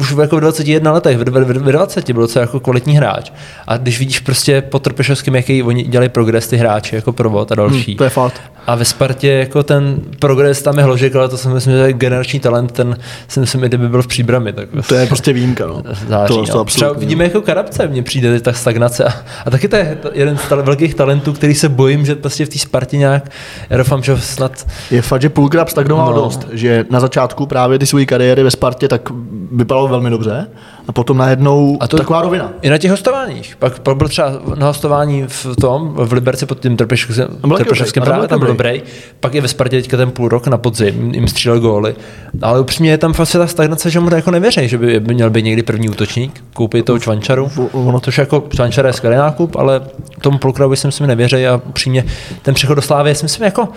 už 0.00 0.14
jako 0.20 0.36
v 0.36 0.40
21 0.40 0.92
letech, 0.92 1.18
v 1.18 1.24
v- 1.24 1.58
v 1.58 1.72
20 1.72 2.10
byl 2.12 2.22
docela 2.22 2.40
jako 2.40 2.60
kvalitní 2.60 2.96
hráč. 2.96 3.30
A 3.66 3.76
když 3.76 3.98
vidíš 3.98 4.18
prostě 4.20 4.60
po 4.62 4.78
Trpešovském, 4.78 5.34
jaký 5.36 5.62
oni 5.62 5.82
dělají 5.84 6.08
progres 6.08 6.48
ty 6.48 6.56
hráči, 6.56 6.96
jako 6.96 7.12
provod 7.12 7.52
a 7.52 7.54
další. 7.54 7.94
Hm, 7.94 7.96
to 7.98 8.04
je 8.04 8.10
fakt. 8.10 8.40
A 8.66 8.74
ve 8.74 8.84
Spartě 8.84 9.28
jako 9.32 9.62
ten 9.62 9.96
progres 10.18 10.62
tam 10.62 10.78
je 10.78 10.84
hložek, 10.84 11.16
ale 11.16 11.28
to 11.28 11.36
si 11.38 11.48
myslím, 11.48 11.72
že 11.72 11.78
je 11.78 11.92
generační 11.92 12.40
talent, 12.40 12.72
ten 12.72 12.96
si 13.28 13.40
myslím, 13.40 13.64
i 13.64 13.68
kdyby 13.68 13.88
byl 13.88 14.02
v 14.02 14.06
příbrami, 14.06 14.52
tak 14.52 14.68
To 14.88 14.94
je 14.94 15.06
prostě 15.06 15.32
výjimka, 15.32 15.66
no. 15.66 15.82
září. 16.08 16.34
to, 16.34 16.40
no. 16.40 16.46
to 16.46 16.46
Třeba 16.46 16.60
absolutně. 16.60 17.00
vidíme 17.00 17.24
jako 17.24 17.42
Karabce, 17.42 17.88
mně 17.88 18.02
přijde 18.02 18.32
teď 18.32 18.42
ta 18.42 18.52
stagnace. 18.52 19.04
A, 19.04 19.12
a 19.46 19.50
taky 19.50 19.68
to 19.68 19.76
je 19.76 19.98
jeden 20.12 20.38
z 20.38 20.48
tale, 20.48 20.62
velkých 20.62 20.94
talentů, 20.94 21.32
který 21.32 21.54
se 21.54 21.68
bojím, 21.68 22.06
že 22.06 22.14
prostě 22.14 22.46
v 22.46 22.48
té 22.48 22.58
Spartě 22.58 22.96
nějak, 22.96 23.30
já 23.70 23.76
doufám, 23.78 24.02
že 24.02 24.18
snad 24.20 24.66
Je 24.90 25.02
fakt, 25.02 25.22
že 25.22 25.28
Pulkrab 25.28 25.68
stagnoval 25.68 26.06
No. 26.10 26.16
no. 26.16 26.22
dost, 26.22 26.46
že 26.52 26.84
na 26.90 27.00
začátku 27.00 27.46
právě 27.46 27.78
ty 27.78 27.86
své 27.86 28.04
kariéry 28.04 28.42
ve 28.42 28.50
Spartě 28.50 28.88
tak 28.88 29.08
vypadalo 29.52 29.85
velmi 29.88 30.10
dobře 30.10 30.46
a 30.88 30.92
potom 30.92 31.16
najednou 31.18 31.76
A 31.80 31.88
to- 31.88 31.96
taková 31.96 32.22
rovina. 32.22 32.52
I 32.62 32.70
na 32.70 32.78
těch 32.78 32.90
hostováních. 32.90 33.56
Pak, 33.56 33.78
pak 33.78 33.96
byl 33.96 34.08
třeba 34.08 34.32
na 34.54 34.66
hostování 34.66 35.24
v 35.28 35.46
tom, 35.60 35.94
v 35.94 36.12
Liberci 36.12 36.46
pod 36.46 36.60
tím 36.60 36.76
Trpešovským, 36.76 38.02
právě, 38.02 38.28
tam 38.28 38.38
byl 38.38 38.48
dobrý. 38.48 38.82
Pak 39.20 39.34
je 39.34 39.40
ve 39.40 39.48
Spartě 39.48 39.76
teďka 39.76 39.96
ten 39.96 40.10
půl 40.10 40.28
rok 40.28 40.46
na 40.46 40.58
podzim, 40.58 41.14
jim 41.14 41.28
střílel 41.28 41.60
góly. 41.60 41.94
Ale 42.42 42.60
upřímně 42.60 42.90
je 42.90 42.98
tam 42.98 43.12
vlastně 43.12 43.40
ta 43.40 43.46
stagnace, 43.46 43.90
že 43.90 44.00
mu 44.00 44.10
to 44.10 44.16
jako 44.16 44.30
nevěří, 44.30 44.68
že 44.68 44.78
by 44.78 45.00
měl 45.00 45.30
být 45.30 45.44
někdy 45.44 45.62
první 45.62 45.88
útočník, 45.88 46.44
koupit 46.54 46.84
toho 46.84 46.98
Čvančaru. 46.98 47.50
Ono 47.72 48.00
to 48.00 48.10
jako 48.18 48.44
Čvančara 48.54 48.88
je 48.88 48.92
skvělý 48.92 49.16
nákup, 49.16 49.56
ale 49.56 49.80
tomu 50.20 50.38
Pulkrabovi 50.38 50.76
si 50.76 50.86
myslím 50.86 51.06
nevěří 51.06 51.46
a 51.46 51.60
upřímně 51.68 52.04
ten 52.42 52.54
přechod 52.54 52.74
do 52.74 52.82
Slávy, 52.82 53.14
si 53.14 53.24
myslím 53.24 53.44
jako 53.44 53.68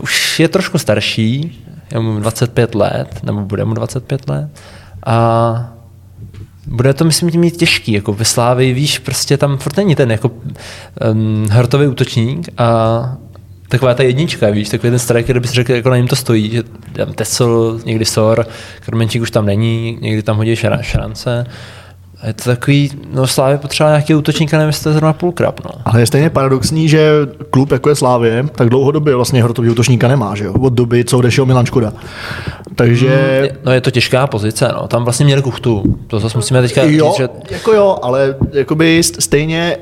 už 0.00 0.40
je 0.40 0.48
trošku 0.48 0.78
starší, 0.78 1.64
je 1.92 2.00
mu 2.00 2.20
25 2.20 2.74
let, 2.74 3.08
nebo 3.22 3.40
bude 3.40 3.64
mu 3.64 3.74
25 3.74 4.28
let. 4.28 4.48
A 5.06 5.72
bude 6.66 6.94
to, 6.94 7.04
myslím, 7.04 7.30
tím 7.30 7.40
mít 7.40 7.56
těžký, 7.56 7.92
jako 7.92 8.12
ve 8.12 8.24
Slávii, 8.24 8.72
víš, 8.72 8.98
prostě 8.98 9.36
tam 9.36 9.58
furt 9.58 9.76
není 9.76 9.96
ten 9.96 10.10
jako 10.10 10.30
um, 11.10 11.46
hrtový 11.50 11.86
útočník 11.86 12.48
a 12.58 13.16
taková 13.68 13.94
ta 13.94 14.02
jednička, 14.02 14.50
víš, 14.50 14.68
takový 14.68 14.90
ten 14.90 14.98
striker, 14.98 15.34
kde 15.34 15.40
bys 15.40 15.50
řekl, 15.50 15.72
jako 15.72 15.90
na 15.90 15.96
něm 15.96 16.08
to 16.08 16.16
stojí, 16.16 16.50
že 16.50 16.62
tam 16.92 17.12
Tesl, 17.12 17.80
někdy 17.84 18.04
Sor, 18.04 18.46
Krmenčík 18.80 19.22
už 19.22 19.30
tam 19.30 19.46
není, 19.46 19.98
někdy 20.00 20.22
tam 20.22 20.36
hodí 20.36 20.56
šra, 20.56 20.82
šrance. 20.82 21.46
A 22.22 22.26
je 22.26 22.32
to 22.32 22.44
takový, 22.44 22.90
no 23.12 23.26
Slávě 23.26 23.58
potřeba 23.58 23.88
nějaký 23.88 24.14
útočníka, 24.14 24.56
nevím, 24.58 24.68
jestli 24.68 24.82
to 24.82 24.88
je 24.88 24.92
zrovna 24.92 25.12
půlkrap, 25.12 25.60
no. 25.64 25.70
Ale 25.84 26.00
je 26.00 26.06
stejně 26.06 26.30
paradoxní, 26.30 26.88
že 26.88 27.10
klub 27.50 27.72
jako 27.72 27.88
je 27.88 27.94
Slávě, 27.94 28.44
tak 28.54 28.68
dlouhodobě 28.68 29.14
vlastně 29.14 29.42
hrotový 29.42 29.70
útočníka 29.70 30.08
nemá, 30.08 30.34
že 30.34 30.44
jo? 30.44 30.52
Od 30.60 30.72
doby, 30.72 31.04
co 31.04 31.18
odešel 31.18 31.46
Milan 31.46 31.66
Škoda. 31.66 31.92
Takže 32.74 33.50
No 33.64 33.72
je 33.72 33.80
to 33.80 33.90
těžká 33.90 34.26
pozice, 34.26 34.70
no. 34.74 34.88
Tam 34.88 35.04
vlastně 35.04 35.24
měli 35.26 35.42
kuchtu. 35.42 35.82
To 36.06 36.20
zase 36.20 36.38
musíme 36.38 36.62
teďka 36.62 36.82
jo, 36.82 36.88
říct, 37.08 37.16
že 37.16 37.28
jako 37.50 37.72
jo, 37.72 37.96
ale 38.02 38.34
jakoby 38.52 39.00
st- 39.00 39.16
stejně 39.20 39.76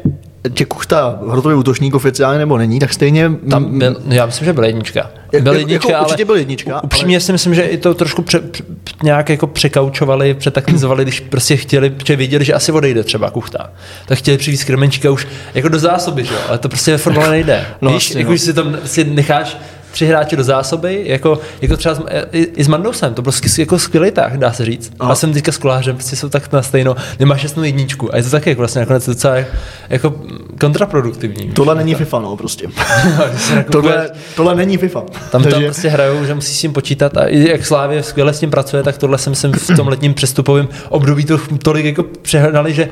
tě 0.54 0.64
Kuchta 0.64 1.18
hrotový 1.28 1.54
útočník 1.54 1.94
oficiálně 1.94 2.38
nebo 2.38 2.58
není, 2.58 2.78
tak 2.78 2.92
stejně 2.92 3.30
Tam 3.50 3.78
byl, 3.78 3.96
já 4.08 4.26
myslím, 4.26 4.44
že 4.44 4.52
byl 4.52 4.64
jednička. 4.64 5.10
Byl 5.40 5.54
jednička, 5.54 5.88
jako 5.88 5.96
ale 5.98 6.06
určitě 6.06 6.24
byl 6.24 6.36
jednička, 6.36 6.84
Upřímně 6.84 7.20
si 7.20 7.32
myslím, 7.32 7.54
že 7.54 7.62
i 7.62 7.76
to 7.76 7.94
trošku 7.94 8.22
pře, 8.22 8.40
pře, 8.40 8.64
nějak 9.02 9.28
jako 9.28 9.46
překaučovali, 9.46 10.34
přetaktizovali, 10.34 11.04
když 11.04 11.20
prostě 11.20 11.56
chtěli, 11.56 11.90
protože 11.90 12.16
věděli, 12.16 12.44
že 12.44 12.54
asi 12.54 12.72
odejde 12.72 13.04
třeba 13.04 13.30
Kuchta. 13.30 13.70
Tak 14.06 14.18
chtěli 14.18 14.38
přivést 14.38 14.64
Kremenčíka 14.64 15.10
už 15.10 15.26
jako 15.54 15.68
do 15.68 15.78
zásoby, 15.78 16.24
že 16.24 16.34
jo? 16.34 16.40
ale 16.48 16.58
to 16.58 16.68
prostě 16.68 16.92
ve 16.92 16.98
fotbale 16.98 17.30
nejde. 17.30 17.66
No, 17.80 17.92
Víš, 17.92 18.10
asi, 18.10 18.18
jako, 18.18 18.30
no. 18.30 18.38
si 18.38 18.54
tam 18.54 18.76
si 18.84 19.04
necháš 19.04 19.56
tři 19.96 20.06
hráče 20.06 20.36
do 20.36 20.44
zásoby, 20.44 21.02
jako, 21.06 21.38
jako 21.62 21.76
třeba 21.76 21.94
s, 21.94 22.00
i, 22.32 22.38
i, 22.56 22.64
s 22.64 22.68
Mandousem, 22.68 23.14
to 23.14 23.22
byl 23.22 23.32
skvělý- 23.32 23.60
jako 23.60 23.78
skvělý 23.78 24.10
tah, 24.10 24.32
dá 24.36 24.52
se 24.52 24.64
říct. 24.64 24.92
No. 25.00 25.10
A 25.10 25.14
jsem 25.14 25.32
teďka 25.32 25.52
s 25.52 25.58
kolářem, 25.58 25.96
prostě 25.96 26.16
jsou 26.16 26.28
tak 26.28 26.52
na 26.52 26.62
stejno, 26.62 26.96
nemáš 27.20 27.42
jasnou 27.42 27.62
jedničku. 27.62 28.14
A 28.14 28.16
je 28.16 28.22
to 28.22 28.30
taky 28.30 28.50
jako 28.50 28.60
vlastně 28.60 28.80
nakonec 28.80 29.06
docela 29.06 29.34
jako, 29.36 29.50
jako 29.90 30.14
kontraproduktivní. 30.60 31.48
tohle 31.52 31.74
není 31.74 31.94
FIFA, 31.94 32.18
no 32.18 32.36
prostě. 32.36 32.66
Se 33.36 33.54
nakupuje- 33.54 33.64
tohle, 33.72 34.10
tohle 34.36 34.54
není 34.54 34.76
FIFA. 34.76 35.02
tam 35.32 35.42
tam 35.42 35.62
prostě 35.64 35.88
hrajou, 35.88 36.24
že 36.24 36.34
musí 36.34 36.54
s 36.54 36.60
tím 36.60 36.72
počítat 36.72 37.16
a 37.16 37.24
i 37.26 37.48
jak 37.48 37.66
Slávě 37.66 38.02
skvěle 38.02 38.32
s 38.34 38.40
tím 38.40 38.50
pracuje, 38.50 38.82
tak 38.82 38.98
tohle 38.98 39.18
jsem 39.18 39.34
jsem 39.34 39.52
v 39.52 39.76
tom 39.76 39.88
letním 39.88 40.14
přestupovém 40.14 40.68
období 40.88 41.24
to 41.24 41.38
tolik 41.62 41.84
jako 41.84 42.02
přehnali, 42.22 42.74
že 42.74 42.88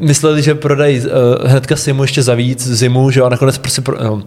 mysleli, 0.00 0.42
že 0.42 0.54
prodají 0.54 1.00
uh, 1.00 1.06
hnedka 1.50 1.76
Simu 1.76 2.02
ještě 2.02 2.22
za 2.22 2.34
víc 2.34 2.66
zimu, 2.66 3.10
že 3.10 3.20
jo, 3.20 3.26
a 3.26 3.28
nakonec 3.28 3.58
prostě 3.58 3.82
pro, 3.82 4.04
no, 4.04 4.12
uh, 4.14 4.22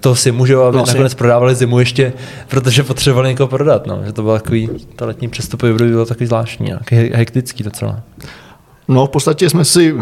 toho 0.00 0.16
Simu, 0.16 0.46
že 0.46 0.52
jo, 0.52 0.62
a 0.62 0.70
No, 0.70 0.84
nakonec 0.86 1.14
prodávali 1.40 1.54
zimu 1.54 1.78
ještě, 1.78 2.12
protože 2.48 2.82
potřebovali 2.82 3.28
někoho 3.28 3.48
prodat, 3.48 3.86
no, 3.86 4.00
že 4.06 4.12
to 4.12 4.22
bylo 4.22 4.34
takový, 4.34 4.68
to 4.96 5.06
letní 5.06 5.28
období 5.72 5.90
bylo 5.90 6.06
takový 6.06 6.26
zvláštní, 6.26 6.70
no, 6.70 6.78
takový 6.78 7.10
hektický 7.14 7.62
docela. 7.62 8.00
No, 8.88 9.06
v 9.06 9.10
podstatě 9.10 9.50
jsme 9.50 9.64
si 9.64 9.94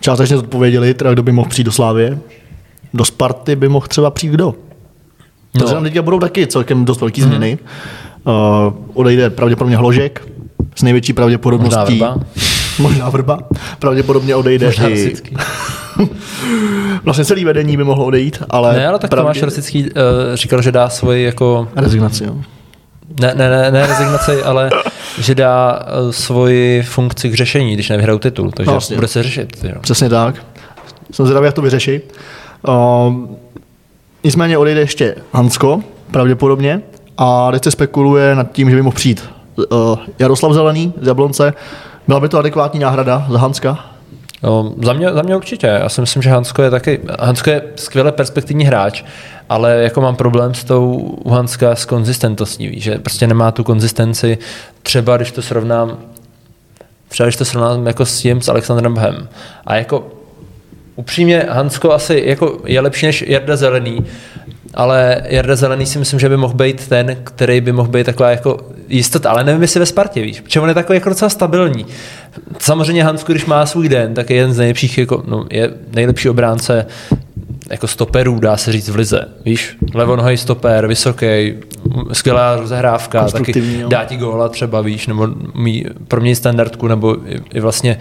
částečně 0.00 0.36
odpověděli, 0.36 0.94
teda 0.94 1.12
kdo 1.12 1.22
by 1.22 1.32
mohl 1.32 1.48
přijít 1.48 1.64
do 1.64 1.72
Slávě. 1.72 2.18
Do 2.94 3.04
Sparty 3.04 3.56
by 3.56 3.68
mohl 3.68 3.86
třeba 3.86 4.10
přijít 4.10 4.30
kdo? 4.30 4.54
Protože 5.52 5.74
tam 5.74 5.82
teďka 5.82 6.02
budou 6.02 6.18
taky 6.18 6.46
celkem 6.46 6.84
dost 6.84 7.00
velký 7.00 7.22
změny. 7.22 7.58
Uh, 8.24 8.32
odejde 8.94 9.30
pravděpodobně 9.30 9.76
Hložek 9.76 10.28
s 10.76 10.82
největší 10.82 11.12
pravděpodobností. 11.12 11.98
Možná 11.98 12.10
Vrba. 12.14 12.26
Možná 12.78 13.10
vrba. 13.10 13.38
Pravděpodobně 13.78 14.36
odejde 14.36 14.66
Možná 14.66 14.88
i... 14.88 15.16
Vlastně 17.04 17.24
celý 17.24 17.44
vedení 17.44 17.76
by 17.76 17.84
mohlo 17.84 18.04
odejít, 18.04 18.42
ale... 18.50 18.74
Ne, 18.76 18.88
ale 18.88 18.98
tak 18.98 19.10
Tomáš 19.10 19.42
Rosický 19.42 19.82
uh, 19.84 19.90
říkal, 20.34 20.62
že 20.62 20.72
dá 20.72 20.88
svoji 20.88 21.24
jako 21.24 21.68
Rezignaci, 21.76 22.24
jo. 22.24 22.34
Ne, 23.20 23.34
ne, 23.36 23.50
ne, 23.50 23.70
ne 23.70 23.86
rezignaci, 23.86 24.42
ale 24.42 24.70
že 25.18 25.34
dá 25.34 25.80
uh, 26.04 26.10
svoji 26.10 26.82
funkci 26.82 27.30
k 27.30 27.34
řešení, 27.34 27.74
když 27.74 27.88
nevyhrajou 27.88 28.18
titul. 28.18 28.50
Takže 28.50 28.66
No, 28.66 28.72
no, 28.72 28.74
vlastně. 28.74 28.96
bude 28.96 29.08
se 29.08 29.22
řešit. 29.22 29.64
Jo. 29.64 29.74
Přesně 29.80 30.08
tak. 30.08 30.34
Jsem 31.12 31.26
zvědavý, 31.26 31.44
jak 31.46 31.54
to 31.54 31.62
vyřeší. 31.62 32.00
Uh, 32.68 33.14
nicméně 34.24 34.58
odejde 34.58 34.80
ještě 34.80 35.14
Hansko, 35.32 35.80
pravděpodobně, 36.10 36.82
a 37.18 37.50
teď 37.50 37.64
se 37.64 37.70
spekuluje 37.70 38.34
nad 38.34 38.52
tím, 38.52 38.70
že 38.70 38.76
by 38.76 38.82
mohl 38.82 38.94
přijít 38.96 39.24
uh, 39.56 39.98
Jaroslav 40.18 40.52
Zelený 40.52 40.92
z 41.00 41.06
Jablonce. 41.06 41.54
Byla 42.08 42.20
by 42.20 42.28
to 42.28 42.38
adekvátní 42.38 42.80
náhrada 42.80 43.26
za 43.30 43.38
Hanska? 43.38 43.78
No, 44.42 44.74
za, 44.82 44.92
mě, 44.92 45.12
za 45.12 45.22
mě 45.22 45.36
určitě. 45.36 45.66
Já 45.66 45.88
si 45.88 46.00
myslím, 46.00 46.22
že 46.22 46.30
Hansko 46.30 46.62
je 46.62 46.70
taky, 46.70 47.00
Hansko 47.20 47.50
je 47.50 47.62
skvěle 47.76 48.12
perspektivní 48.12 48.64
hráč, 48.64 49.04
ale 49.48 49.76
jako 49.76 50.00
mám 50.00 50.16
problém 50.16 50.54
s 50.54 50.64
tou 50.64 50.92
u 51.24 51.30
Hanska 51.30 51.76
s 51.76 51.84
konzistentností, 51.84 52.80
že 52.80 52.98
prostě 52.98 53.26
nemá 53.26 53.52
tu 53.52 53.64
konzistenci. 53.64 54.38
Třeba 54.82 55.16
když 55.16 55.32
to 55.32 55.42
srovnám, 55.42 55.98
třeba 57.08 57.26
když 57.26 57.36
to 57.36 57.44
srovnám 57.44 57.86
jako 57.86 58.06
s 58.06 58.18
tím 58.18 58.40
s 58.42 58.48
Alexandrem 58.48 58.94
Bhem. 58.94 59.28
A 59.66 59.76
jako 59.76 60.06
upřímně 60.96 61.46
Hansko 61.48 61.92
asi 61.92 62.22
jako 62.26 62.58
je 62.64 62.80
lepší 62.80 63.06
než 63.06 63.24
Jarda 63.26 63.56
Zelený, 63.56 64.06
ale 64.74 65.22
Jarda 65.24 65.56
Zelený 65.56 65.86
si 65.86 65.98
myslím, 65.98 66.20
že 66.20 66.28
by 66.28 66.36
mohl 66.36 66.54
být 66.54 66.88
ten, 66.88 67.16
který 67.24 67.60
by 67.60 67.72
mohl 67.72 67.88
být 67.88 68.06
taková 68.06 68.30
jako 68.30 68.58
jistota, 68.88 69.30
ale 69.30 69.44
nevím, 69.44 69.62
jestli 69.62 69.80
ve 69.80 69.86
Spartě, 69.86 70.22
víš, 70.22 70.40
protože 70.40 70.60
on 70.60 70.68
je 70.68 70.74
takový 70.74 70.96
jako 70.96 71.08
docela 71.08 71.28
stabilní. 71.28 71.86
Samozřejmě 72.58 73.04
Hansku, 73.04 73.32
když 73.32 73.46
má 73.46 73.66
svůj 73.66 73.88
den, 73.88 74.14
tak 74.14 74.30
je 74.30 74.36
jeden 74.36 74.52
z 74.52 74.58
nejlepších, 74.58 74.98
jako, 74.98 75.22
no, 75.26 75.46
je 75.50 75.70
nejlepší 75.92 76.28
obránce 76.28 76.86
jako 77.70 77.86
stoperů, 77.86 78.38
dá 78.38 78.56
se 78.56 78.72
říct 78.72 78.88
v 78.88 78.96
lize. 78.96 79.28
Víš, 79.44 79.76
levonohý 79.94 80.36
stoper, 80.36 80.86
vysoký, 80.86 81.54
skvělá 82.12 82.56
rozehrávka, 82.56 83.28
taky 83.28 83.84
dá 83.88 84.04
ti 84.04 84.16
góla 84.16 84.48
třeba, 84.48 84.80
víš, 84.80 85.06
nebo 85.06 85.28
mý, 85.54 85.84
pro 86.08 86.20
mě 86.20 86.36
standardku, 86.36 86.88
nebo 86.88 87.16
i, 87.26 87.40
i 87.54 87.60
vlastně 87.60 87.98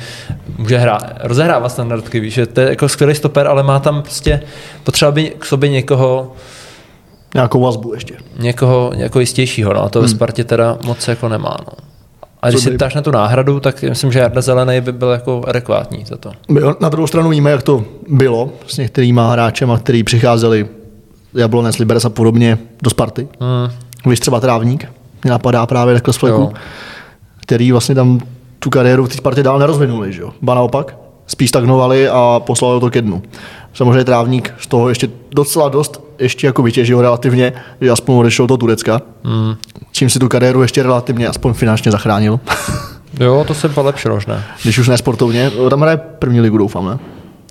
může 0.58 0.78
hrát, 0.78 1.14
rozehrávat 1.24 1.72
standardky, 1.72 2.20
víš, 2.20 2.34
že 2.34 2.46
to 2.46 2.62
je 2.62 2.70
jako 2.70 2.90
skvělý 2.90 3.16
stoper, 3.16 3.48
ale 3.48 3.64
má 3.64 3.80
tam 3.80 4.02
prostě, 4.02 4.42
potřeba 4.84 5.12
by 5.12 5.34
k 5.40 5.46
sobě 5.46 5.70
někoho, 5.70 6.36
Nějakou 7.36 7.62
vazbu 7.62 7.94
ještě. 7.94 8.16
někoho 8.40 8.92
jako 8.96 9.20
jistějšího, 9.20 9.74
no, 9.74 9.84
a 9.84 9.90
to 9.90 10.02
ve 10.02 10.08
Spartě 10.08 10.44
teda 10.44 10.78
moc 10.86 11.08
jako 11.08 11.30
nemá, 11.30 11.58
no. 11.68 11.74
A 12.42 12.50
když 12.50 12.62
si 12.62 12.72
ptáš 12.72 12.94
na 12.94 13.02
tu 13.02 13.12
náhradu, 13.12 13.60
tak 13.60 13.82
myslím, 13.82 14.12
že 14.12 14.20
Jarda 14.20 14.42
Zelený 14.42 14.82
by 14.82 14.92
byl 14.92 15.10
jako 15.10 15.42
adekvátní 15.48 16.06
za 16.06 16.18
to. 16.18 16.32
Na 16.80 16.90
druhou 16.90 17.08
stranu 17.08 17.30
víme, 17.30 17.52
jak 17.52 17.64
to 17.64 17.84
bylo 18.10 18.50
s 18.68 18.78
některýma 18.78 19.32
hráčema, 19.32 19.78
který 19.78 20.04
přicházeli 20.04 20.68
Jablonec, 21.34 21.78
Liberec 21.78 22.06
a 22.06 22.10
podobně 22.10 22.58
do 22.84 22.90
Sparty. 22.90 23.28
Hmm. 23.40 23.76
Víš 24.12 24.20
třeba 24.20 24.40
Trávník, 24.40 24.88
mě 25.24 25.32
napadá 25.32 25.66
právě 25.66 25.94
takhle 25.94 26.14
z 26.14 26.18
fleku, 26.18 26.54
který 27.42 27.72
vlastně 27.72 27.96
tam 27.96 28.20
tu 28.60 28.70
kariéru 28.70 29.06
v 29.06 29.10
té 29.10 29.16
Spartě 29.16 29.44
dál 29.44 29.60
nerozvinuli, 29.60 30.14
že 30.14 30.22
jo? 30.22 30.32
Ba 30.42 30.56
naopak, 30.56 30.98
spíš 31.28 31.50
stagnovali 31.50 32.10
a 32.10 32.42
poslali 32.46 32.80
to 32.80 32.90
ke 32.90 33.02
dnu. 33.02 33.22
Samozřejmě 33.76 34.04
Trávník 34.04 34.54
z 34.60 34.68
toho 34.68 34.90
ještě 34.90 35.10
docela 35.32 35.70
dost 35.70 36.02
ještě 36.20 36.48
jako 36.48 36.64
vytěžil 36.64 37.02
relativně, 37.02 37.54
že 37.82 37.90
aspoň 37.92 38.16
odešel 38.16 38.48
do 38.48 38.58
Turecka, 38.58 39.02
Hmm. 39.24 39.56
čím 39.92 40.10
si 40.10 40.20
tu 40.20 40.30
kariéru 40.30 40.62
ještě 40.62 40.84
relativně 40.84 41.28
aspoň 41.28 41.54
finančně 41.54 41.92
zachránil. 41.92 42.40
Jo, 43.20 43.44
to 43.48 43.54
se 43.54 43.70
polepšilo 43.70 44.16
už 44.16 44.26
ne. 44.26 44.44
Když 44.64 44.78
už 44.80 44.88
ne 44.88 44.98
sportovně, 44.98 45.52
tam 45.70 45.82
hraje 45.82 45.98
první 45.98 46.42
ligu, 46.42 46.58
doufám, 46.58 46.86
ne? 46.86 46.98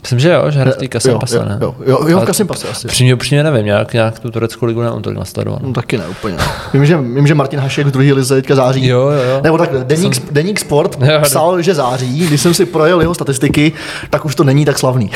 Myslím, 0.02 0.18
že 0.20 0.30
jo, 0.32 0.50
že 0.50 0.58
hraje 0.58 0.74
v 0.74 0.78
té 0.78 0.88
Kasem 0.88 1.12
jo, 1.12 1.18
pase, 1.18 1.36
jo, 1.36 1.44
ne? 1.44 1.58
jo, 1.60 1.74
jo, 1.86 2.08
jo, 2.08 2.20
v 2.20 2.24
Kasem 2.24 2.46
pase 2.46 2.68
asi. 2.68 2.88
Upřímně, 2.88 3.14
upřímně 3.14 3.42
nevím, 3.42 3.66
nějak, 3.66 3.92
nějak 3.92 4.18
tu 4.18 4.30
tureckou 4.30 4.66
ligu 4.66 4.82
nemám 4.82 5.02
tolik 5.02 5.18
nasledovanou. 5.18 5.66
No, 5.66 5.72
taky 5.72 5.98
ne, 5.98 6.04
úplně. 6.08 6.36
Vím, 6.74 6.86
že, 6.86 6.96
vím, 6.96 7.26
že 7.26 7.34
Martin 7.34 7.60
Hašek 7.60 7.86
v 7.86 7.90
druhé 7.90 8.12
lize 8.12 8.34
teďka 8.34 8.54
září. 8.54 8.86
Jo, 8.86 9.00
jo, 9.00 9.22
jo. 9.30 9.40
Nebo 9.42 9.58
takhle, 9.58 9.84
Deník, 9.84 10.32
Deník 10.32 10.60
Sport 10.60 10.98
jo. 11.00 11.20
psal, 11.22 11.62
že 11.62 11.74
září. 11.74 12.26
Když 12.26 12.40
jsem 12.40 12.54
si 12.54 12.66
projel 12.66 13.00
jeho 13.00 13.14
statistiky, 13.14 13.72
tak 14.10 14.24
už 14.24 14.34
to 14.34 14.44
není 14.44 14.64
tak 14.64 14.78
slavný. 14.78 15.10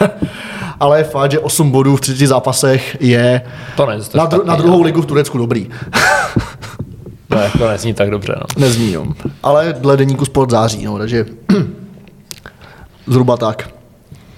Ale 0.80 0.98
je 1.00 1.04
fakt, 1.04 1.30
že 1.30 1.38
8 1.38 1.70
bodů 1.70 1.96
v 1.96 2.00
30 2.00 2.26
zápasech 2.26 2.96
je 3.00 3.42
To 3.76 3.86
není 3.86 4.02
to 4.12 4.18
na, 4.18 4.26
dru- 4.26 4.44
na 4.44 4.56
druhou 4.56 4.82
ligu 4.82 5.02
v 5.02 5.06
Turecku 5.06 5.38
dobrý. 5.38 5.70
No, 7.30 7.40
jako 7.40 7.68
nezní 7.68 7.94
tak 7.94 8.10
dobře, 8.10 8.34
no. 8.36 8.46
Nezní, 8.62 8.92
jo. 8.92 9.06
Ale 9.42 9.74
dle 9.78 9.96
Deníku 9.96 10.24
Sport 10.24 10.50
září, 10.50 10.84
no, 10.84 10.98
takže 10.98 11.26
zhruba 13.06 13.36
tak. 13.36 13.68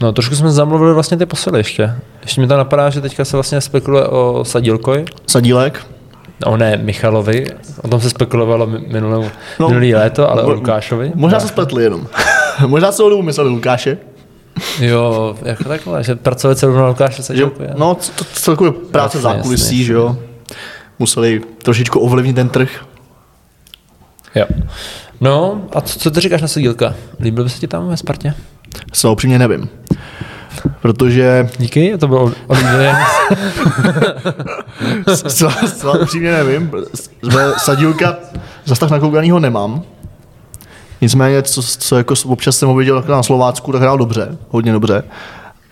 No, 0.00 0.12
trošku 0.12 0.34
jsme 0.36 0.50
zamluvili 0.50 0.94
vlastně 0.94 1.16
ty 1.16 1.26
posily 1.26 1.60
ještě. 1.60 1.92
Ještě 2.22 2.40
mi 2.40 2.46
to 2.46 2.56
napadá, 2.56 2.90
že 2.90 3.00
teďka 3.00 3.24
se 3.24 3.36
vlastně 3.36 3.60
spekuluje 3.60 4.04
o 4.06 4.44
Sadilkovi, 4.44 5.04
Sadílek. 5.26 5.86
no 6.46 6.56
ne 6.56 6.76
Michalovi, 6.76 7.46
o 7.82 7.88
tom 7.88 8.00
se 8.00 8.10
spekulovalo 8.10 8.66
mi- 8.66 8.84
minulou, 8.88 9.22
No. 9.22 9.30
no, 9.60 9.68
minulý 9.68 9.94
léto, 9.94 10.30
ale 10.30 10.42
o 10.42 10.50
Lukášovi. 10.50 11.12
Možná 11.14 11.40
se 11.40 11.48
spletli 11.48 11.82
jenom. 11.84 12.06
Možná 12.66 12.92
se 12.92 13.02
o 13.02 13.22
mysleli 13.22 13.50
Lukáše. 13.50 13.98
Jo, 14.80 15.36
jako 15.42 15.64
takhle, 15.64 16.04
že 16.04 16.14
pracovat 16.14 16.58
celou 16.58 16.74
na 16.76 16.86
Lukáše 16.86 17.16
Že, 17.16 17.22
Sadilkovi. 17.22 17.68
no, 17.76 17.94
to, 17.94 18.12
to 18.18 18.24
celkově 18.32 18.72
práce 18.72 19.18
v 19.18 19.24
Jasně, 19.24 19.36
zákulisí, 19.36 19.84
že 19.84 19.92
jo. 19.92 20.16
Museli 20.98 21.40
trošičku 21.62 22.00
ovlivnit 22.00 22.36
ten 22.36 22.48
trh. 22.48 22.84
Jo. 24.34 24.44
No, 25.20 25.62
a 25.72 25.80
co, 25.80 25.98
co 25.98 26.10
ty 26.10 26.20
říkáš 26.20 26.42
na 26.42 26.48
Sadilka? 26.48 26.94
Líbil 27.20 27.44
by 27.44 27.50
se 27.50 27.58
ti 27.60 27.66
tam 27.68 27.88
ve 27.88 27.96
Spartě? 27.96 28.34
Se 28.92 29.08
upřímně 29.08 29.38
nevím. 29.38 29.68
Protože 30.82 31.48
Díky, 31.58 31.98
to 31.98 32.08
bylo 32.08 32.32
oblíbené. 32.46 33.04
zcela, 35.14 35.54
upřímně 36.02 36.32
nevím. 36.32 36.70
Sadílka 37.58 38.16
zase 38.64 38.80
tak 38.80 38.90
nakoukanýho 38.90 39.38
nemám. 39.40 39.82
Nicméně, 41.00 41.42
co, 41.42 41.62
co 41.62 41.96
jako 41.96 42.14
občas 42.26 42.58
jsem 42.58 42.68
ho 42.68 42.74
viděl 42.74 43.04
na 43.08 43.22
Slovácku, 43.22 43.72
tak 43.72 43.80
hrál 43.80 43.98
dobře, 43.98 44.38
hodně 44.48 44.72
dobře. 44.72 45.04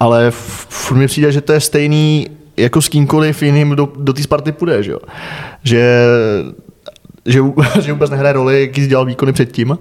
Ale 0.01 0.31
furt 0.31 0.97
mi 0.97 1.07
přijde, 1.07 1.33
že 1.33 1.41
to 1.41 1.53
je 1.53 1.61
stejný 1.61 2.29
jako 2.57 2.83
s 2.83 2.89
kýmkoliv 2.89 3.43
jiným 3.43 3.77
do, 3.77 3.93
do 3.97 4.13
té 4.13 4.23
Sparty 4.23 4.53
půjde, 4.53 4.83
že 4.83 4.93
jo. 4.93 4.99
Že, 5.63 6.05
že, 7.27 7.41
že 7.81 7.93
vůbec 7.93 8.11
nehraje 8.11 8.33
roli, 8.33 8.61
jaký 8.61 8.87
dělal 8.87 9.05
výkony 9.05 9.33
předtím. 9.33 9.79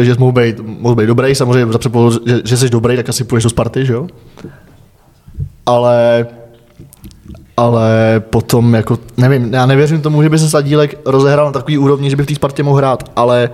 Že 0.00 0.14
jsi 0.14 0.20
mohl 0.20 0.32
být, 0.32 0.60
mohl 0.60 0.94
být 0.94 1.06
dobrý, 1.06 1.34
samozřejmě 1.34 1.72
za 1.72 1.78
předpokladu, 1.78 2.20
že, 2.26 2.40
že 2.44 2.56
jsi 2.56 2.70
dobrý, 2.70 2.96
tak 2.96 3.08
asi 3.08 3.24
půjdeš 3.24 3.44
do 3.44 3.50
Sparty, 3.50 3.86
že 3.86 3.92
jo. 3.92 4.06
Ale 5.66 6.26
ale 7.56 8.22
potom 8.30 8.74
jako, 8.74 8.98
nevím, 9.16 9.54
já 9.54 9.66
nevěřím 9.66 10.02
tomu, 10.02 10.22
že 10.22 10.28
by 10.28 10.38
se 10.38 10.50
Sadílek 10.50 10.98
rozehrál 11.06 11.46
na 11.46 11.52
takový 11.52 11.78
úrovni, 11.78 12.10
že 12.10 12.16
by 12.16 12.22
v 12.22 12.26
té 12.26 12.34
Spartě 12.34 12.62
mohl 12.62 12.76
hrát, 12.76 13.10
ale 13.16 13.50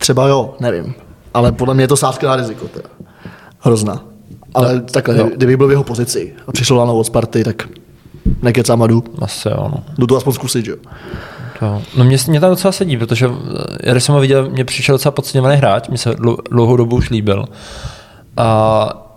třeba 0.00 0.28
jo, 0.28 0.54
nevím. 0.60 0.94
Ale 1.34 1.52
podle 1.52 1.74
mě 1.74 1.84
je 1.84 1.88
to 1.88 1.96
sázka 1.96 2.28
na 2.28 2.36
riziko, 2.36 2.68
teda. 2.68 2.88
Hrozná. 3.58 4.04
Ale 4.54 4.74
no, 4.74 4.80
takhle, 4.80 5.16
no. 5.16 5.24
no. 5.24 5.30
kdyby 5.36 5.56
byl 5.56 5.66
v 5.66 5.70
jeho 5.70 5.84
pozici 5.84 6.34
a 6.46 6.52
přišel 6.52 6.76
Lano 6.76 6.98
od 6.98 7.04
Sparty, 7.04 7.44
tak 7.44 7.68
nekecám 8.42 8.82
a 8.82 8.86
jdu. 8.86 9.04
Asi 9.18 9.48
jo, 9.48 9.68
no. 9.72 9.84
Jdu 9.98 10.06
to 10.06 10.16
aspoň 10.16 10.32
zkusit, 10.32 10.64
že 10.64 10.70
jo. 10.70 10.76
To. 11.60 11.82
No 11.96 12.04
mě, 12.04 12.16
mě 12.28 12.40
tam 12.40 12.50
docela 12.50 12.72
sedí, 12.72 12.96
protože 12.96 13.30
eh, 13.80 13.92
když 13.92 14.04
jsem 14.04 14.14
ho 14.14 14.20
viděl, 14.20 14.50
mě 14.50 14.64
přišel 14.64 14.94
docela 14.94 15.12
podceňovaný 15.12 15.56
hráč, 15.56 15.88
mi 15.88 15.98
se 15.98 16.10
dlou- 16.10 16.38
dlouhou 16.50 16.76
dobu 16.76 16.96
už 16.96 17.10
líbil. 17.10 17.44
A 18.36 19.10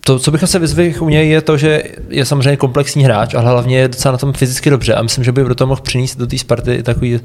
to, 0.00 0.18
co 0.18 0.30
bych 0.30 0.42
asi 0.42 0.58
vyzvihl 0.58 1.04
u 1.04 1.08
něj, 1.08 1.28
je 1.28 1.40
to, 1.40 1.56
že 1.56 1.82
je 2.08 2.24
samozřejmě 2.24 2.56
komplexní 2.56 3.04
hráč, 3.04 3.34
ale 3.34 3.50
hlavně 3.50 3.78
je 3.78 3.88
docela 3.88 4.12
na 4.12 4.18
tom 4.18 4.32
fyzicky 4.32 4.70
dobře 4.70 4.94
a 4.94 5.02
myslím, 5.02 5.24
že 5.24 5.32
by 5.32 5.44
do 5.44 5.54
toho 5.54 5.68
mohl 5.68 5.80
přinést 5.80 6.16
do 6.16 6.26
té 6.26 6.38
Sparty 6.38 6.82
takový, 6.82 7.20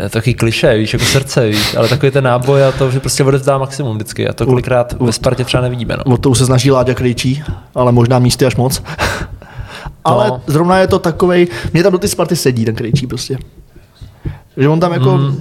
eh, 0.00 0.08
takový 0.08 0.34
kliše, 0.34 0.76
víš, 0.78 0.92
jako 0.92 1.04
srdce, 1.04 1.48
víš, 1.48 1.76
ale 1.76 1.88
takový 1.88 2.12
ten 2.12 2.24
náboj 2.24 2.64
a 2.64 2.72
to, 2.72 2.90
že 2.90 3.00
prostě 3.00 3.24
odezdá 3.24 3.58
maximum 3.58 3.96
vždycky 3.96 4.28
a 4.28 4.32
to 4.32 4.46
kolikrát 4.46 4.92
ve 5.00 5.12
Spartě 5.12 5.44
třeba 5.44 5.62
nevidíme. 5.62 5.96
No. 5.96 6.14
O 6.14 6.16
to 6.16 6.30
už 6.30 6.38
se 6.38 6.46
snaží 6.46 6.70
Láďa 6.70 6.94
Krejčí, 6.94 7.42
ale 7.74 7.92
možná 7.92 8.18
místy 8.18 8.46
až 8.46 8.56
moc. 8.56 8.82
ale 10.04 10.28
No. 10.28 10.42
zrovna 10.46 10.78
je 10.78 10.86
to 10.86 10.98
takovej, 10.98 11.48
mě 11.72 11.82
tam 11.82 11.92
do 11.92 11.98
ty 11.98 12.08
Sparty 12.08 12.36
sedí 12.36 12.64
ten 12.64 12.74
Krejčí 12.74 13.06
prostě. 13.06 13.38
Že 14.56 14.68
on 14.68 14.80
tam 14.80 14.92
jako, 14.92 15.16
mm. 15.16 15.40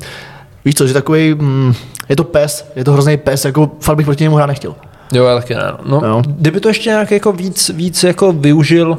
víš 0.66 0.76
co, 0.76 0.88
že 0.88 0.94
takový, 0.94 1.34
mm, 1.34 1.74
je 2.10 2.16
to 2.16 2.24
pes, 2.24 2.72
je 2.76 2.84
to 2.84 2.92
hrozný 2.94 3.18
pes, 3.18 3.46
jako 3.46 3.72
fakt 3.80 3.98
bych 3.98 4.06
proti 4.06 4.24
němu 4.24 4.36
hrát 4.36 4.46
nechtěl. 4.46 4.76
Jo, 5.14 5.26
já 5.26 5.36
taky 5.36 5.56
ne. 5.56 5.72
No, 5.86 6.02
no. 6.02 6.22
kdyby 6.28 6.60
to 6.60 6.68
ještě 6.68 6.90
nějak 6.90 7.12
jako 7.12 7.32
víc, 7.32 7.70
víc 7.70 8.04
jako 8.04 8.32
využil, 8.32 8.90
uh, 8.92 8.98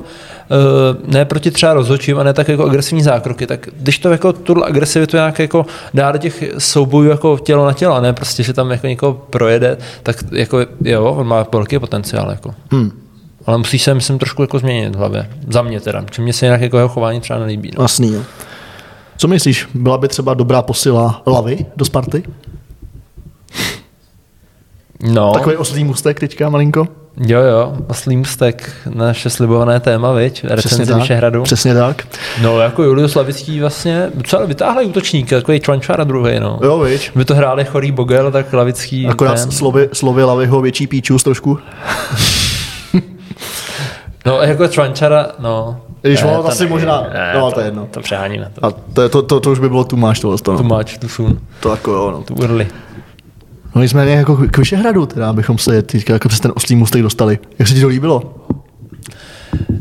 ne 1.12 1.24
proti 1.24 1.50
třeba 1.50 1.74
rozhodčím 1.74 2.18
a 2.18 2.22
ne 2.22 2.32
tak 2.32 2.48
jako 2.48 2.64
agresivní 2.64 3.02
zákroky, 3.02 3.46
tak 3.46 3.68
když 3.76 3.98
to 3.98 4.10
jako 4.10 4.32
tu 4.32 4.64
agresivitu 4.64 5.16
nějak 5.16 5.38
jako 5.38 5.66
dá 5.94 6.12
do 6.12 6.18
těch 6.18 6.44
soubojů 6.58 7.10
jako 7.10 7.38
tělo 7.38 7.66
na 7.66 7.72
tělo, 7.72 7.94
a 7.94 8.00
ne 8.00 8.12
prostě, 8.12 8.42
že 8.42 8.52
tam 8.52 8.70
jako 8.70 8.86
někoho 8.86 9.12
projede, 9.12 9.78
tak 10.02 10.16
jako 10.32 10.58
jo, 10.84 11.04
on 11.04 11.26
má 11.26 11.46
velký 11.52 11.78
potenciál. 11.78 12.30
Jako. 12.30 12.54
Hmm. 12.70 12.92
Ale 13.46 13.58
musí 13.58 13.78
se, 13.78 13.94
myslím, 13.94 14.18
trošku 14.18 14.42
jako 14.42 14.58
změnit 14.58 14.94
v 14.94 14.98
hlavě. 14.98 15.30
Za 15.48 15.62
mě 15.62 15.80
teda. 15.80 16.04
Či 16.10 16.22
mě 16.22 16.32
se 16.32 16.46
jinak 16.46 16.60
jako 16.60 16.76
jeho 16.76 16.88
chování 16.88 17.20
třeba 17.20 17.38
nelíbí. 17.38 17.70
No. 17.78 17.84
Jasný, 17.84 18.12
jo. 18.12 18.22
Co 19.16 19.28
myslíš, 19.28 19.68
byla 19.74 19.98
by 19.98 20.08
třeba 20.08 20.34
dobrá 20.34 20.62
posila 20.62 21.22
Lavy 21.26 21.66
do 21.76 21.84
Sparty? 21.84 22.22
No. 25.02 25.32
Takový 25.32 25.56
oslý 25.56 25.84
mustek 25.84 26.20
teďka 26.20 26.48
malinko? 26.48 26.88
Jo, 27.26 27.40
jo, 27.40 27.72
oslý 27.88 28.16
mustek, 28.16 28.72
naše 28.94 29.30
slibované 29.30 29.80
téma, 29.80 30.12
viď? 30.12 30.44
Recenze 30.48 30.94
Vyšehradu. 30.94 31.42
Přesně 31.42 31.74
tak. 31.74 32.06
No, 32.42 32.60
jako 32.60 32.82
Julius 32.82 33.14
Lavický 33.14 33.60
vlastně 33.60 34.10
docela 34.14 34.44
vytáhli 34.46 34.84
útočník, 34.86 35.30
takový 35.30 35.60
čvančara 35.60 36.04
druhý, 36.04 36.40
no. 36.40 36.58
Jo, 36.62 36.78
víš. 36.80 37.12
By 37.16 37.24
to 37.24 37.34
hráli 37.34 37.64
chorý 37.64 37.92
Bogel, 37.92 38.30
tak 38.32 38.52
Lavický. 38.52 39.06
Akorát 39.06 39.34
ten- 39.40 39.50
slovy, 39.50 39.88
slovy 39.92 40.24
Lavyho 40.24 40.60
větší 40.60 40.86
píčus 40.86 41.22
trošku. 41.22 41.58
No, 44.26 44.40
jako 44.42 44.68
čvančara, 44.68 45.26
no. 45.38 45.80
Když 46.02 46.22
ono 46.22 46.42
to 46.42 46.48
asi 46.48 46.66
možná- 46.66 47.06
ne, 47.14 47.32
no, 47.38 47.50
to 47.52 47.60
je 47.60 47.66
jedno. 47.66 47.88
To 47.90 48.00
přeháníme. 48.00 48.50
To, 48.54 48.66
A 48.66 48.70
to, 48.92 49.08
to, 49.08 49.22
to, 49.22 49.40
to 49.40 49.50
už 49.50 49.58
by 49.58 49.68
bylo 49.68 49.84
tu 49.84 49.96
máš 49.96 50.20
tohle. 50.20 50.38
tu 50.38 50.56
To, 50.56 50.62
máč, 50.62 50.98
tu 50.98 51.08
sun, 51.08 51.38
to 51.60 51.70
jako 51.70 51.90
jo, 51.90 52.10
no. 52.10 52.22
tu 52.22 52.34
urli. 52.34 52.68
No 53.74 53.82
nicméně 53.82 54.12
jako 54.12 54.36
k 54.36 54.58
Vyšehradu 54.58 55.06
teda, 55.06 55.30
abychom 55.30 55.58
se 55.58 55.82
teďka 55.82 56.12
jako 56.12 56.28
přes 56.28 56.40
ten 56.40 56.52
oslý 56.54 56.76
mustek 56.76 57.02
dostali. 57.02 57.38
Jak 57.58 57.68
se 57.68 57.74
ti 57.74 57.80
to 57.80 57.88
líbilo? 57.88 58.34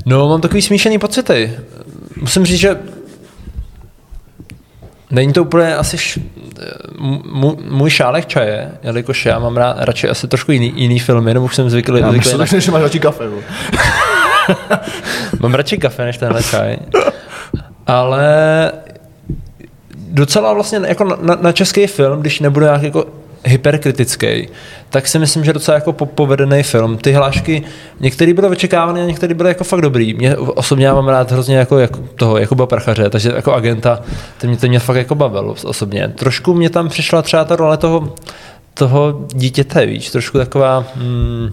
No, 0.06 0.30
mám 0.30 0.41
takový 0.41 0.62
smíšený 0.62 0.99
pocity. 0.99 1.54
Musím 2.21 2.45
říct, 2.45 2.60
že 2.60 2.80
není 5.12 5.34
to 5.34 5.41
úplně 5.41 5.75
asi 5.75 5.97
š... 5.97 6.19
mu- 7.32 7.58
můj 7.69 7.89
šálek 7.89 8.25
čaje, 8.25 8.71
jelikož 8.84 9.25
já 9.25 9.39
mám 9.39 9.58
rád, 9.58 9.75
radši 9.80 10.10
asi 10.10 10.27
trošku 10.27 10.51
jiný, 10.51 10.73
jiný 10.75 10.99
filmy, 10.99 11.34
nebo 11.34 11.45
už 11.45 11.56
jsem 11.56 11.69
zvyklý, 11.69 12.01
Já 12.01 12.10
zvyklý 12.10 12.38
myslím, 12.38 12.39
na, 12.39 12.56
že 12.65 12.71
máš 12.71 12.82
radši 12.82 12.99
kafe. 12.99 13.23
Mám 15.39 15.54
radši 15.54 15.77
kafe 15.77 16.06
než 16.06 16.17
tenhle 16.17 16.43
čaj. 16.43 16.77
Ale 17.88 18.71
docela 19.97 20.54
vlastně 20.54 20.80
jako 20.88 21.04
na, 21.04 21.36
na 21.41 21.51
český 21.51 21.88
film, 21.88 22.21
když 22.21 22.39
nebude 22.39 22.65
nějak 22.65 22.84
jako 22.84 23.06
hyperkritický, 23.45 24.47
tak 24.89 25.08
si 25.08 25.19
myslím, 25.19 25.45
že 25.45 25.54
docela 25.54 25.75
jako 25.75 25.93
po- 25.93 26.06
povedený 26.06 26.63
film. 26.63 26.97
Ty 26.97 27.12
hlášky, 27.12 27.63
některý 27.99 28.34
byly 28.34 28.47
očekávané 28.47 29.01
a 29.01 29.06
některý 29.06 29.34
byly 29.34 29.49
jako 29.49 29.63
fakt 29.63 29.82
dobrý. 29.82 30.13
Mě 30.13 30.38
osobně 30.38 30.86
já 30.86 30.93
mám 30.93 31.08
rád 31.08 31.32
hrozně 31.32 31.58
jako, 31.58 31.80
jako 31.80 31.99
toho 32.15 32.38
Jakuba 32.38 32.65
Prachaře, 32.65 33.10
takže 33.10 33.32
jako 33.36 33.54
agenta, 33.54 34.01
ten 34.38 34.49
mě, 34.49 34.58
ten 34.58 34.69
mě 34.69 34.80
fakt 34.80 34.95
jako 34.95 35.15
bavil 35.15 35.56
osobně. 35.63 36.08
Trošku 36.08 36.54
mě 36.54 36.69
tam 36.69 36.89
přišla 36.89 37.21
třeba 37.21 37.43
ta 37.45 37.56
role 37.56 37.77
toho, 37.77 38.15
toho 38.73 39.25
dítěte, 39.34 39.86
víš, 39.86 40.10
trošku 40.10 40.38
taková, 40.38 40.86
hmm, 40.95 41.49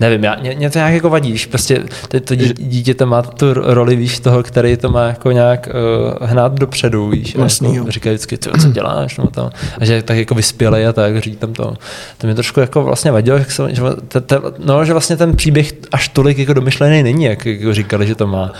Nevím, 0.00 0.24
já, 0.24 0.36
mě, 0.40 0.54
mě 0.58 0.70
to 0.70 0.78
nějak 0.78 0.94
jako 0.94 1.10
vadí, 1.10 1.30
když 1.30 1.46
prostě 1.46 1.82
to, 2.08 2.20
to 2.20 2.34
dí- 2.34 2.52
dítě 2.58 2.94
to 2.94 3.06
má 3.06 3.22
tu 3.22 3.46
roli, 3.54 3.96
víš, 3.96 4.20
toho, 4.20 4.42
který 4.42 4.76
to 4.76 4.88
má 4.88 5.02
jako 5.06 5.32
nějak 5.32 5.68
uh, 6.20 6.26
hnát 6.28 6.52
dopředu, 6.54 7.08
víš. 7.08 7.36
a 7.38 7.42
Jasný, 7.42 7.74
jako 7.74 7.90
říká 7.90 8.10
vždycky, 8.10 8.38
co, 8.38 8.50
co 8.62 8.68
děláš, 8.68 9.16
nebo 9.18 9.30
tam, 9.30 9.50
a 9.80 9.84
že 9.84 10.02
tak 10.02 10.16
jako 10.16 10.34
vyspělej 10.34 10.86
a 10.86 10.92
tak, 10.92 11.18
říct 11.22 11.38
tam 11.38 11.52
to. 11.52 11.74
To 12.18 12.26
mě 12.26 12.34
trošku 12.34 12.60
jako 12.60 12.82
vlastně 12.82 13.12
vadilo, 13.12 13.38
jak 13.38 13.50
se, 13.50 13.74
že, 13.74 13.82
te, 14.08 14.20
te, 14.20 14.38
no, 14.64 14.84
že 14.84 14.92
vlastně 14.92 15.16
ten 15.16 15.36
příběh 15.36 15.72
až 15.92 16.08
tolik 16.08 16.38
jako 16.38 16.54
domyšlený 16.54 17.02
není, 17.02 17.24
jak 17.24 17.46
jako 17.46 17.74
říkali, 17.74 18.06
že 18.06 18.14
to 18.14 18.26
má. 18.26 18.52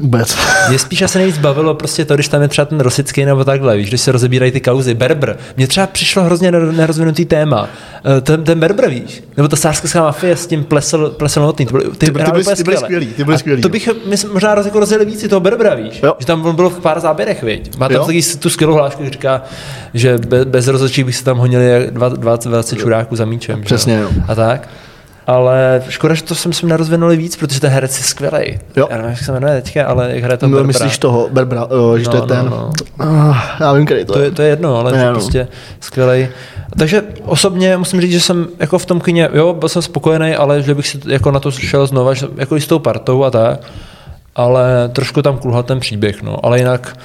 Vůbec. 0.00 0.36
Mě 0.68 0.78
spíš 0.78 1.02
asi 1.02 1.18
nejvíc 1.18 1.38
bavilo 1.38 1.74
prostě 1.74 2.04
to, 2.04 2.14
když 2.14 2.28
tam 2.28 2.42
je 2.42 2.48
třeba 2.48 2.64
ten 2.64 2.80
Rosický 2.80 3.24
nebo 3.24 3.44
takhle, 3.44 3.76
víš, 3.76 3.88
když 3.88 4.00
se 4.00 4.12
rozebírají 4.12 4.52
ty 4.52 4.60
kauzy. 4.60 4.94
Berber. 4.94 5.36
Mně 5.56 5.66
třeba 5.66 5.86
přišlo 5.86 6.22
hrozně 6.22 6.52
ner- 6.52 6.72
nerozvinutý 6.76 7.24
téma. 7.24 7.68
Eh, 8.18 8.20
Ten, 8.20 8.44
ten 8.44 8.60
Berber, 8.60 8.88
víš? 8.90 9.22
Nebo 9.36 9.48
ta 9.48 9.56
sárská 9.56 10.02
mafie 10.02 10.36
s 10.36 10.46
tím 10.46 10.64
plesel, 10.74 11.10
plesel 11.10 11.42
notný. 11.42 11.66
Ty, 11.66 11.72
byly- 11.72 11.84
ty, 11.84 11.90
Ty 11.90 12.06
ty 12.06 12.10
byly- 12.12 12.24
ty 12.56 12.62
byly 12.64 12.76
skvělý, 12.76 13.06
ty 13.06 13.24
byly 13.24 13.38
skvělý, 13.38 13.62
To 13.62 13.68
bych 13.68 13.88
myslím, 14.06 14.32
možná 14.32 14.54
roz, 14.54 14.66
jako 14.66 14.80
rozjeli 14.80 15.04
víc 15.04 15.28
toho 15.28 15.40
Berbera, 15.40 15.74
víš? 15.74 16.00
Jo. 16.02 16.14
Že 16.18 16.26
tam 16.26 16.54
bylo 16.56 16.70
v 16.70 16.80
pár 16.80 17.00
záběrech, 17.00 17.42
viď? 17.42 17.76
Má 17.78 17.88
tam 17.88 17.96
Jo. 17.96 18.04
taky 18.06 18.22
tu 18.38 18.50
skvělou 18.50 18.74
hlášku, 18.74 19.02
když 19.02 19.12
říká, 19.12 19.42
že 19.94 20.18
be, 20.18 20.44
bez 20.44 20.66
rozhodčí 20.68 21.04
bych 21.04 21.16
se 21.16 21.24
tam 21.24 21.38
honili 21.38 21.68
jak 21.70 21.90
dva- 21.90 22.08
20, 22.08 22.48
20 22.48 22.76
čuráků 22.76 23.16
za 23.16 23.24
míčem. 23.24 23.62
Přesně, 23.62 23.94
jo. 23.96 24.08
A 24.28 24.34
tak. 24.34 24.68
Ale 25.26 25.82
škoda, 25.88 26.14
že 26.14 26.22
to 26.22 26.34
jsem 26.34 26.52
si 26.52 26.66
nerozvinuli 26.66 27.16
víc, 27.16 27.36
protože 27.36 27.60
ten 27.60 27.70
herec 27.70 27.98
je 27.98 28.04
skvělý. 28.04 28.58
Jo. 28.76 28.86
Já 28.90 28.96
nevím, 28.96 29.10
jak 29.10 29.18
se 29.20 29.32
jmenuje 29.32 29.62
teďka, 29.62 29.86
ale 29.86 30.10
jak 30.14 30.24
hraje 30.24 30.36
to 30.38 30.48
No, 30.48 30.64
myslíš 30.64 30.98
toho, 30.98 31.28
Berbra, 31.32 31.64
uh, 31.64 31.96
že 31.96 32.04
to 32.04 32.16
No, 32.16 32.22
je 32.22 32.28
ten. 32.28 32.44
no, 32.50 32.50
no. 32.50 33.06
Ah, 33.06 33.36
já 33.60 33.72
vím, 33.72 33.84
který 33.86 34.04
to, 34.04 34.12
To 34.12 34.20
je, 34.20 34.30
to 34.30 34.42
je 34.42 34.48
jedno, 34.48 34.78
ale 34.78 35.04
no. 35.06 35.12
prostě 35.12 35.48
skvělej. 35.80 36.28
Takže 36.78 37.02
osobně 37.24 37.76
musím 37.76 38.00
říct, 38.00 38.12
že 38.12 38.20
jsem 38.20 38.46
jako 38.58 38.78
v 38.78 38.86
tom 38.86 39.00
kině, 39.00 39.28
jo, 39.32 39.52
byl 39.52 39.68
jsem 39.68 39.82
spokojený, 39.82 40.34
ale 40.34 40.62
že 40.62 40.74
bych 40.74 40.88
si 40.88 41.00
jako 41.06 41.30
na 41.30 41.40
to 41.40 41.50
šel 41.50 41.86
znova, 41.86 42.14
že, 42.14 42.26
jako 42.36 42.56
i 42.56 42.60
s 42.60 42.66
tou 42.66 42.78
partou 42.78 43.24
a 43.24 43.30
tak, 43.30 43.60
ale 44.36 44.88
trošku 44.92 45.22
tam 45.22 45.38
kulhal 45.38 45.62
ten 45.62 45.80
příběh, 45.80 46.22
no, 46.22 46.46
ale 46.46 46.58
jinak, 46.58 46.96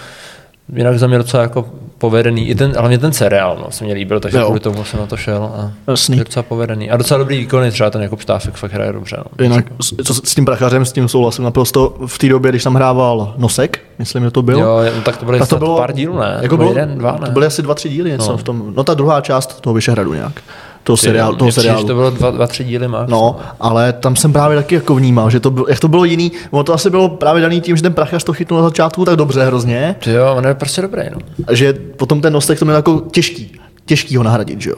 jinak 0.75 0.99
za 0.99 1.07
mě 1.07 1.17
docela 1.17 1.43
jako 1.43 1.65
povedený, 1.97 2.49
i 2.49 2.55
ten, 2.55 2.73
hlavně 2.77 2.97
ten 2.97 3.13
seriál, 3.13 3.57
no, 3.61 3.71
se 3.71 3.83
mě 3.83 3.93
líbil, 3.93 4.19
takže 4.19 4.37
Jo. 4.37 4.45
kvůli 4.45 4.59
tomu 4.59 4.83
jsem 4.83 4.99
na 4.99 5.05
to 5.05 5.17
šel 5.17 5.43
a 5.55 5.71
Jasný. 5.87 6.17
je 6.17 6.23
docela 6.23 6.43
povedený. 6.43 6.91
A 6.91 6.97
docela 6.97 7.17
dobrý 7.17 7.37
výkony, 7.37 7.71
třeba 7.71 7.89
ten 7.89 8.01
Jakub 8.01 8.21
Štáfek 8.21 8.53
fakt 8.55 8.73
hraje 8.73 8.93
dobře, 8.93 9.17
no. 9.17 9.43
Jinak 9.43 9.65
s- 9.81 9.95
co 10.03 10.13
s 10.13 10.35
tím 10.35 10.45
prachařem, 10.45 10.85
s 10.85 10.91
tím 10.91 11.07
souhlasím 11.07 11.43
naprosto. 11.43 11.93
V 12.05 12.17
té 12.17 12.29
době, 12.29 12.51
když 12.51 12.63
tam 12.63 12.75
hrával 12.75 13.33
Nosek, 13.37 13.79
myslím, 13.99 14.23
že 14.23 14.31
to 14.31 14.41
byl. 14.41 14.59
Jo, 14.59 14.79
no, 14.95 15.01
tak 15.01 15.17
to 15.17 15.25
byly 15.25 15.39
tak 15.39 15.49
to 15.49 15.57
bylo, 15.57 15.77
pár 15.77 15.93
dílů, 15.93 16.19
ne? 16.19 16.37
Jako 16.41 16.57
bylo, 16.57 16.69
jeden, 16.69 16.97
dva, 16.97 17.11
ne? 17.21 17.25
To 17.25 17.31
byly 17.31 17.45
asi 17.45 17.61
dva, 17.61 17.75
tři 17.75 17.89
díly, 17.89 18.09
něco 18.11 18.31
No. 18.31 18.37
v 18.37 18.43
tom. 18.43 18.73
No 18.75 18.83
ta 18.83 18.93
druhá 18.93 19.21
část 19.21 19.61
toho 19.61 19.73
Vyšehradu 19.73 20.13
nějak. 20.13 20.41
Toho, 20.83 20.97
Ty, 20.97 21.01
seriál, 21.03 21.35
toho 21.35 21.51
seriálu. 21.51 21.81
že 21.81 21.87
to 21.87 21.93
bylo 21.93 22.09
dva, 22.09 22.31
dva, 22.31 22.47
tři 22.47 22.63
díly 22.63 22.87
max. 22.87 23.11
No, 23.11 23.35
ale 23.59 23.93
tam 23.93 24.15
jsem 24.15 24.33
právě 24.33 24.57
taky 24.57 24.75
jako 24.75 24.95
vnímal, 24.95 25.29
že 25.29 25.39
to 25.39 25.51
bylo, 25.51 25.65
jak 25.69 25.79
to 25.79 25.87
bylo 25.87 26.03
jiný, 26.05 26.31
ono 26.51 26.63
to 26.63 26.73
asi 26.73 26.89
bylo 26.89 27.09
právě 27.09 27.41
daný 27.41 27.61
tím, 27.61 27.75
že 27.75 27.81
ten 27.81 27.93
prachař 27.93 28.23
to 28.23 28.33
chytnul 28.33 28.59
na 28.61 28.65
začátku 28.67 29.05
tak 29.05 29.15
dobře 29.15 29.45
hrozně, 29.45 29.95
Ty 30.03 30.11
jo, 30.11 30.33
on 30.37 30.45
je 30.47 30.53
prostě 30.53 30.81
dobrý, 30.81 31.01
no. 31.13 31.17
a 31.47 31.53
že 31.55 31.73
potom 31.73 32.21
ten 32.21 32.33
nosek 32.33 32.59
to 32.59 32.65
měl 32.65 32.75
jako 32.77 33.01
těžký, 33.11 33.59
těžký 33.85 34.15
ho 34.17 34.23
nahradit, 34.23 34.61
že 34.61 34.69
jo. 34.69 34.75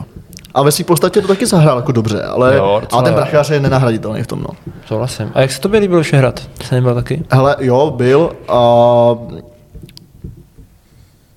A 0.53 0.63
ve 0.63 0.71
své 0.71 0.85
podstatě 0.85 1.21
to 1.21 1.27
taky 1.27 1.45
zahrál 1.45 1.77
jako 1.77 1.91
dobře, 1.91 2.23
ale, 2.23 2.55
Jo, 2.55 2.81
ale 2.91 3.03
ten 3.03 3.13
jo. 3.13 3.19
prachař 3.19 3.49
je 3.49 3.59
nenahraditelný 3.59 4.23
v 4.23 4.27
tom, 4.27 4.39
no. 4.41 4.49
Souhlasím. 4.85 5.31
A 5.33 5.41
jak 5.41 5.51
se 5.51 5.61
tobě 5.61 5.79
líbilo 5.79 6.01
hrát? 6.13 6.47
Se 6.63 6.75
nebyl 6.75 6.95
taky? 6.95 7.23
Hele, 7.31 7.55
jo, 7.59 7.93
byl 7.97 8.31
a 8.47 8.59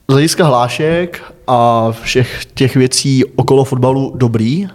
z 0.09 0.13
hlediska 0.13 0.45
hlášek 0.47 1.23
a 1.47 1.89
všech 2.03 2.47
těch 2.55 2.77
věcí 2.77 3.25
okolo 3.25 3.65
fotbalu 3.65 4.13
dobrý, 4.17 4.69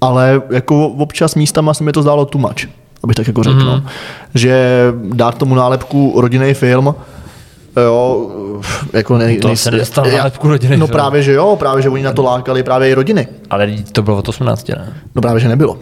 ale 0.00 0.42
jako 0.50 0.86
občas 0.88 1.34
místama 1.34 1.74
se 1.74 1.84
mi 1.84 1.92
to 1.92 2.02
zdálo 2.02 2.24
too 2.24 2.40
much, 2.40 2.68
abych 3.02 3.16
tak 3.16 3.26
jako 3.26 3.42
řekl, 3.42 3.76
mm. 3.76 3.86
že 4.34 4.84
dát 5.14 5.38
tomu 5.38 5.54
nálepku 5.54 6.20
rodinný 6.20 6.54
film, 6.54 6.94
jo, 7.76 8.30
jako 8.92 9.18
ne, 9.18 9.36
To 9.36 9.56
se 9.56 9.70
nedostal 9.70 10.04
nálepku 10.16 10.48
rodinný 10.48 10.76
No 10.76 10.86
film. 10.86 10.96
právě, 10.96 11.22
že 11.22 11.32
jo, 11.32 11.56
právě, 11.56 11.82
že 11.82 11.88
oni 11.88 12.02
na 12.02 12.12
to 12.12 12.22
lákali 12.22 12.62
právě 12.62 12.88
i 12.90 12.94
rodiny. 12.94 13.28
Ale 13.50 13.76
to 13.92 14.02
bylo 14.02 14.16
od 14.16 14.28
18, 14.28 14.68
ne? 14.68 14.96
No 15.14 15.22
právě, 15.22 15.40
že 15.40 15.48
nebylo. 15.48 15.78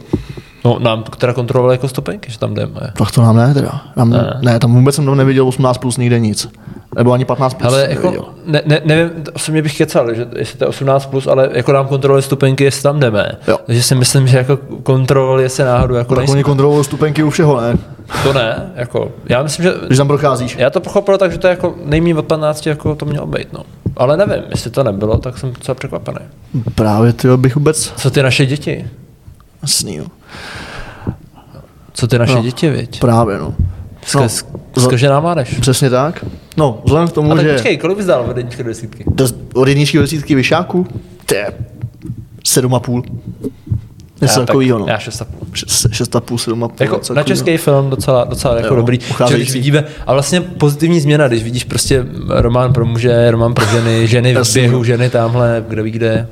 No, 0.69 0.79
nám 0.79 1.03
teda 1.19 1.33
kontrolovali 1.33 1.75
jako 1.75 1.89
stopenky, 1.89 2.33
že 2.33 2.39
tam 2.39 2.55
jdeme. 2.55 2.81
Tak 2.97 3.11
to 3.13 3.23
nám 3.23 3.37
ne 3.37 3.55
teda. 3.55 3.83
Nám, 3.97 4.11
ne. 4.11 4.39
ne, 4.43 4.59
tam 4.59 4.75
vůbec 4.75 4.95
jsem 4.95 5.07
tam 5.07 5.17
neviděl 5.17 5.47
18 5.49 5.79
plus 5.79 5.97
nikde 5.97 6.19
nic. 6.19 6.49
Nebo 6.97 7.13
ani 7.13 7.25
15 7.25 7.55
plus. 7.55 7.73
Ale 7.73 7.87
jako, 7.91 8.29
ne, 8.47 8.63
ne, 8.67 8.81
nevím, 8.85 9.11
osobně 9.35 9.63
bych 9.63 9.79
kecal, 9.79 10.15
že 10.15 10.27
jestli 10.37 10.59
to 10.59 10.65
je 10.65 10.71
18+, 10.71 11.09
plus, 11.09 11.27
ale 11.27 11.49
jako 11.53 11.73
nám 11.73 11.87
kontrolovali 11.87 12.23
stupenky, 12.23 12.65
jestli 12.65 12.83
tam 12.83 13.01
jdeme. 13.01 13.33
Jo. 13.49 13.59
Takže 13.67 13.83
si 13.83 13.95
myslím, 13.95 14.27
že 14.27 14.39
jako 14.39 14.57
kontrolovali, 14.83 15.43
jestli 15.43 15.65
náhodou 15.65 15.95
jako 15.95 16.15
tak 16.15 16.19
nejsme. 16.19 16.33
oni 16.35 16.45
kontrolují 16.45 16.85
stupenky 16.85 17.23
u 17.23 17.31
všeho, 17.31 17.61
ne? 17.61 17.79
To 18.23 18.33
ne, 18.33 18.73
jako, 18.75 19.13
já 19.29 19.43
myslím, 19.43 19.63
že 19.63 19.73
Když 19.87 19.99
tam 19.99 20.09
procházíš. 20.09 20.57
já 20.59 20.71
to 20.71 20.81
pochopil 20.81 21.19
tak, 21.19 21.33
že 21.33 21.39
to 21.39 21.47
je 21.47 21.51
jako 21.51 21.75
nejméně 21.85 22.15
od 22.15 22.25
15, 22.27 22.67
jako 22.67 22.95
to 22.95 23.07
mělo 23.07 23.27
být, 23.27 23.53
no. 23.53 23.61
Ale 23.97 24.17
nevím, 24.17 24.43
jestli 24.51 24.71
to 24.71 24.85
nebylo, 24.85 25.19
tak 25.19 25.39
jsem 25.39 25.53
docela 25.53 25.75
překvapený. 25.75 26.19
Právě 26.75 27.13
ty 27.13 27.29
bych 27.37 27.55
vůbec 27.57 27.93
Co 27.97 28.11
ty 28.11 28.23
naše 28.23 28.47
děti? 28.47 28.87
jasný, 29.63 29.97
jo. 29.97 30.05
Co 31.93 32.07
ty 32.07 32.19
naše 32.19 32.35
No. 32.35 32.43
děti, 32.43 32.71
viď? 32.71 33.01
Právě, 33.01 33.39
no. 33.39 33.55
Ska, 34.07 34.21
No, 34.21 34.27
no, 34.77 34.83
skažená 34.83 35.21
mládež. 35.21 35.55
Přesně 35.61 35.91
tak. 35.91 36.25
No, 36.57 36.81
vzhledem 36.85 37.09
k 37.09 37.13
tomu, 37.13 37.33
A 37.33 37.35
tak 37.37 37.45
že 37.45 37.53
počkej, 37.53 37.77
kolik 37.79 37.97
bys 37.97 38.07
dal 38.07 38.27
od 38.31 38.37
jedničky 38.37 38.63
do 38.63 38.69
desítky? 38.69 39.05
do, 39.07 39.27
od 39.55 39.69
jedničky 39.69 39.97
do 39.97 40.03
desítky 40.03 40.35
vyšáků, 40.35 40.87
to 41.27 41.35
je 41.35 41.53
sedm 42.47 42.75
a 42.75 42.81
půl. 42.81 43.03
Něco 44.21 44.33
Já 44.33 44.39
tak- 44.39 44.47
takovýho, 44.47 44.79
no. 44.79 44.87
Já 44.89 44.99
šest 44.99 45.23
a 45.23 45.25
půl. 45.25 45.49
Šest, 45.53 45.87
šest 45.93 46.17
a 46.17 46.21
půl, 46.21 46.39
sedm 46.39 46.65
a 46.65 46.69
půl. 46.69 46.77
Jako 46.81 46.95
něco 46.97 47.15
na 47.15 47.23
český 47.23 47.57
film 47.57 47.91
docela, 47.91 48.25
docela 48.25 48.55
jako 48.57 48.67
Jo, 48.69 48.77
dobrý. 48.77 48.99
Že 49.29 49.35
když 49.37 49.53
vidíme, 49.53 49.85
a 50.07 50.13
vlastně 50.13 50.41
pozitivní 50.41 51.01
změna, 51.01 51.29
když 51.29 51.43
vidíš 51.43 51.65
prostě 51.65 52.07
román 52.29 52.73
pro 52.73 52.85
muže, 52.87 53.31
román 53.31 53.55
pro 53.55 53.67
ženy, 53.67 54.07
ženy 54.07 54.35
v 54.35 54.53
běhu, 54.55 54.79
no. 54.79 54.85
ženy 54.85 55.11
tamhle, 55.11 55.65
kdo 55.69 55.83
ví 55.83 55.91
kde. 55.91 56.29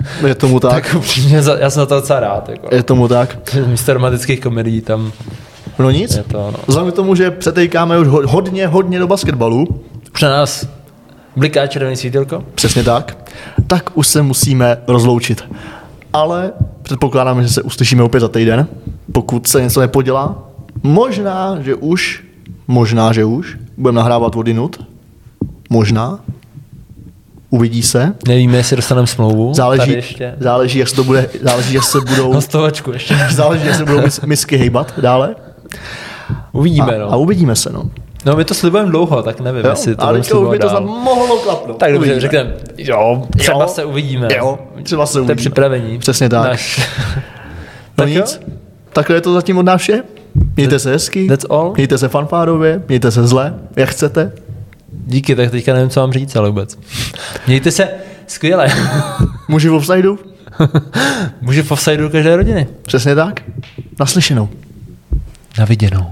Je 0.26 0.34
tomu 0.34 0.60
tak. 0.60 0.72
Tak 0.72 0.94
upřímně, 0.98 1.42
já 1.58 1.70
jsem 1.70 1.80
na 1.80 1.86
to 1.86 1.94
docela 1.94 2.20
rád. 2.20 2.48
Jako. 2.48 2.74
Je 2.74 2.82
tomu 2.82 3.08
tak. 3.08 3.38
Místo 3.66 3.94
romantických 3.94 4.40
komedií 4.40 4.80
tam 4.80 5.12
No 5.78 5.90
nic. 5.90 6.16
je 6.16 6.22
to, 6.22 6.38
no. 6.38 6.58
Vzhledem 6.66 6.92
k 6.92 6.94
tomu, 6.96 7.14
že 7.14 7.30
přetejkáme 7.30 7.98
už 7.98 8.06
ho- 8.08 8.26
hodně, 8.28 8.66
hodně 8.66 8.98
do 8.98 9.06
basketbalu, 9.06 9.66
Už 10.14 10.22
na 10.22 10.28
nás 10.30 10.66
bliká 11.36 11.66
červený 11.66 11.96
svítilko. 11.96 12.44
Přesně 12.54 12.82
tak. 12.84 13.30
Tak 13.66 13.90
už 13.94 14.06
se 14.06 14.22
musíme 14.22 14.76
rozloučit. 14.88 15.44
Ale 16.12 16.52
předpokládáme, 16.82 17.42
že 17.42 17.48
se 17.48 17.62
uslyšíme 17.62 18.02
opět 18.02 18.20
za 18.20 18.28
týden, 18.28 18.66
pokud 19.12 19.46
se 19.46 19.62
něco 19.62 19.80
nepodělá. 19.80 20.48
Možná, 20.82 21.58
že 21.60 21.74
už, 21.74 22.24
možná, 22.68 23.12
že 23.12 23.24
už, 23.24 23.58
budeme 23.76 23.96
nahrávat 23.96 24.36
odinut. 24.36 24.86
Možná. 25.70 26.18
Uvidí 27.52 27.82
se. 27.82 28.12
Nevíme, 28.28 28.56
jestli 28.56 28.76
dostaneme 28.76 29.06
smlouvu. 29.06 29.54
Záleží, 29.54 29.92
ještě. 29.92 30.34
záleží, 30.40 30.78
jak 30.78 30.88
se 30.88 30.96
to 30.96 31.04
bude, 31.04 31.28
záleží, 31.42 31.74
jak 31.74 31.84
se 31.84 32.00
budou, 32.00 32.32
Hostovačku 32.32 32.92
ještě. 32.92 33.16
záleží, 33.30 33.66
jak 33.66 33.74
se 33.76 33.84
budou 33.84 34.00
mis, 34.02 34.20
misky 34.20 34.56
hejbat 34.56 34.92
dále. 35.00 35.34
Uvidíme, 36.52 36.96
a, 36.96 36.98
no. 36.98 37.12
a 37.12 37.16
uvidíme 37.16 37.56
se, 37.56 37.72
no. 37.72 37.82
No 38.26 38.36
my 38.36 38.44
to 38.44 38.54
slibujeme 38.54 38.90
dlouho, 38.90 39.22
tak 39.22 39.40
nevím, 39.40 39.64
Jo, 39.64 39.70
jestli 39.70 39.96
to 39.96 40.02
ale 40.04 40.18
teďka 40.18 40.38
už 40.38 40.48
by 40.50 40.58
to 40.58 40.68
snad 40.68 40.82
mohlo 40.84 41.36
klapnout. 41.38 41.76
Tak 41.78 41.92
dobře, 41.92 42.20
řekneme, 42.20 42.54
jo, 42.78 43.22
třeba 43.38 43.62
Jo. 43.62 43.68
se 43.68 43.84
uvidíme. 43.84 44.28
Jo, 44.36 44.58
třeba 44.82 45.06
se 45.06 45.12
To 45.12 45.18
je 45.18 45.22
uvidíme. 45.22 45.36
připravení. 45.36 45.98
Přesně 45.98 46.28
tak. 46.28 46.44
Naš. 46.44 46.90
No 47.98 48.04
Tak 48.04 48.08
jo? 48.08 48.20
nic. 48.20 48.40
Takhle 48.92 49.16
je 49.16 49.20
to 49.20 49.34
zatím 49.34 49.58
od 49.58 49.62
nás 49.62 49.80
vše. 49.80 50.02
Mějte 50.56 50.78
se 50.78 50.90
hezky. 50.90 51.28
That's 51.28 51.46
all. 51.50 51.72
Mějte 51.76 51.98
se 51.98 52.08
fanfárově, 52.08 52.82
mějte 52.88 53.10
se 53.10 53.26
zle, 53.26 53.54
jak 53.76 53.88
chcete. 53.88 54.32
Díky, 55.06 55.36
tak 55.36 55.50
teďka 55.50 55.74
nevím, 55.74 55.90
co 55.90 56.00
mám 56.00 56.12
říct, 56.12 56.36
ale 56.36 56.48
vůbec. 56.48 56.78
Mějte 57.46 57.70
se 57.70 57.88
skvěle. 58.26 58.68
Muži 59.48 59.68
v 59.68 59.74
offsideu, 59.74 60.18
Může 61.40 61.62
v 61.62 61.70
offsideu 61.72 62.08
každé 62.08 62.36
rodiny. 62.36 62.66
přesně 62.82 63.14
tak. 63.14 63.40
Naslyšenou. 64.00 64.48
Na 65.58 65.64
viděnou. 65.64 66.10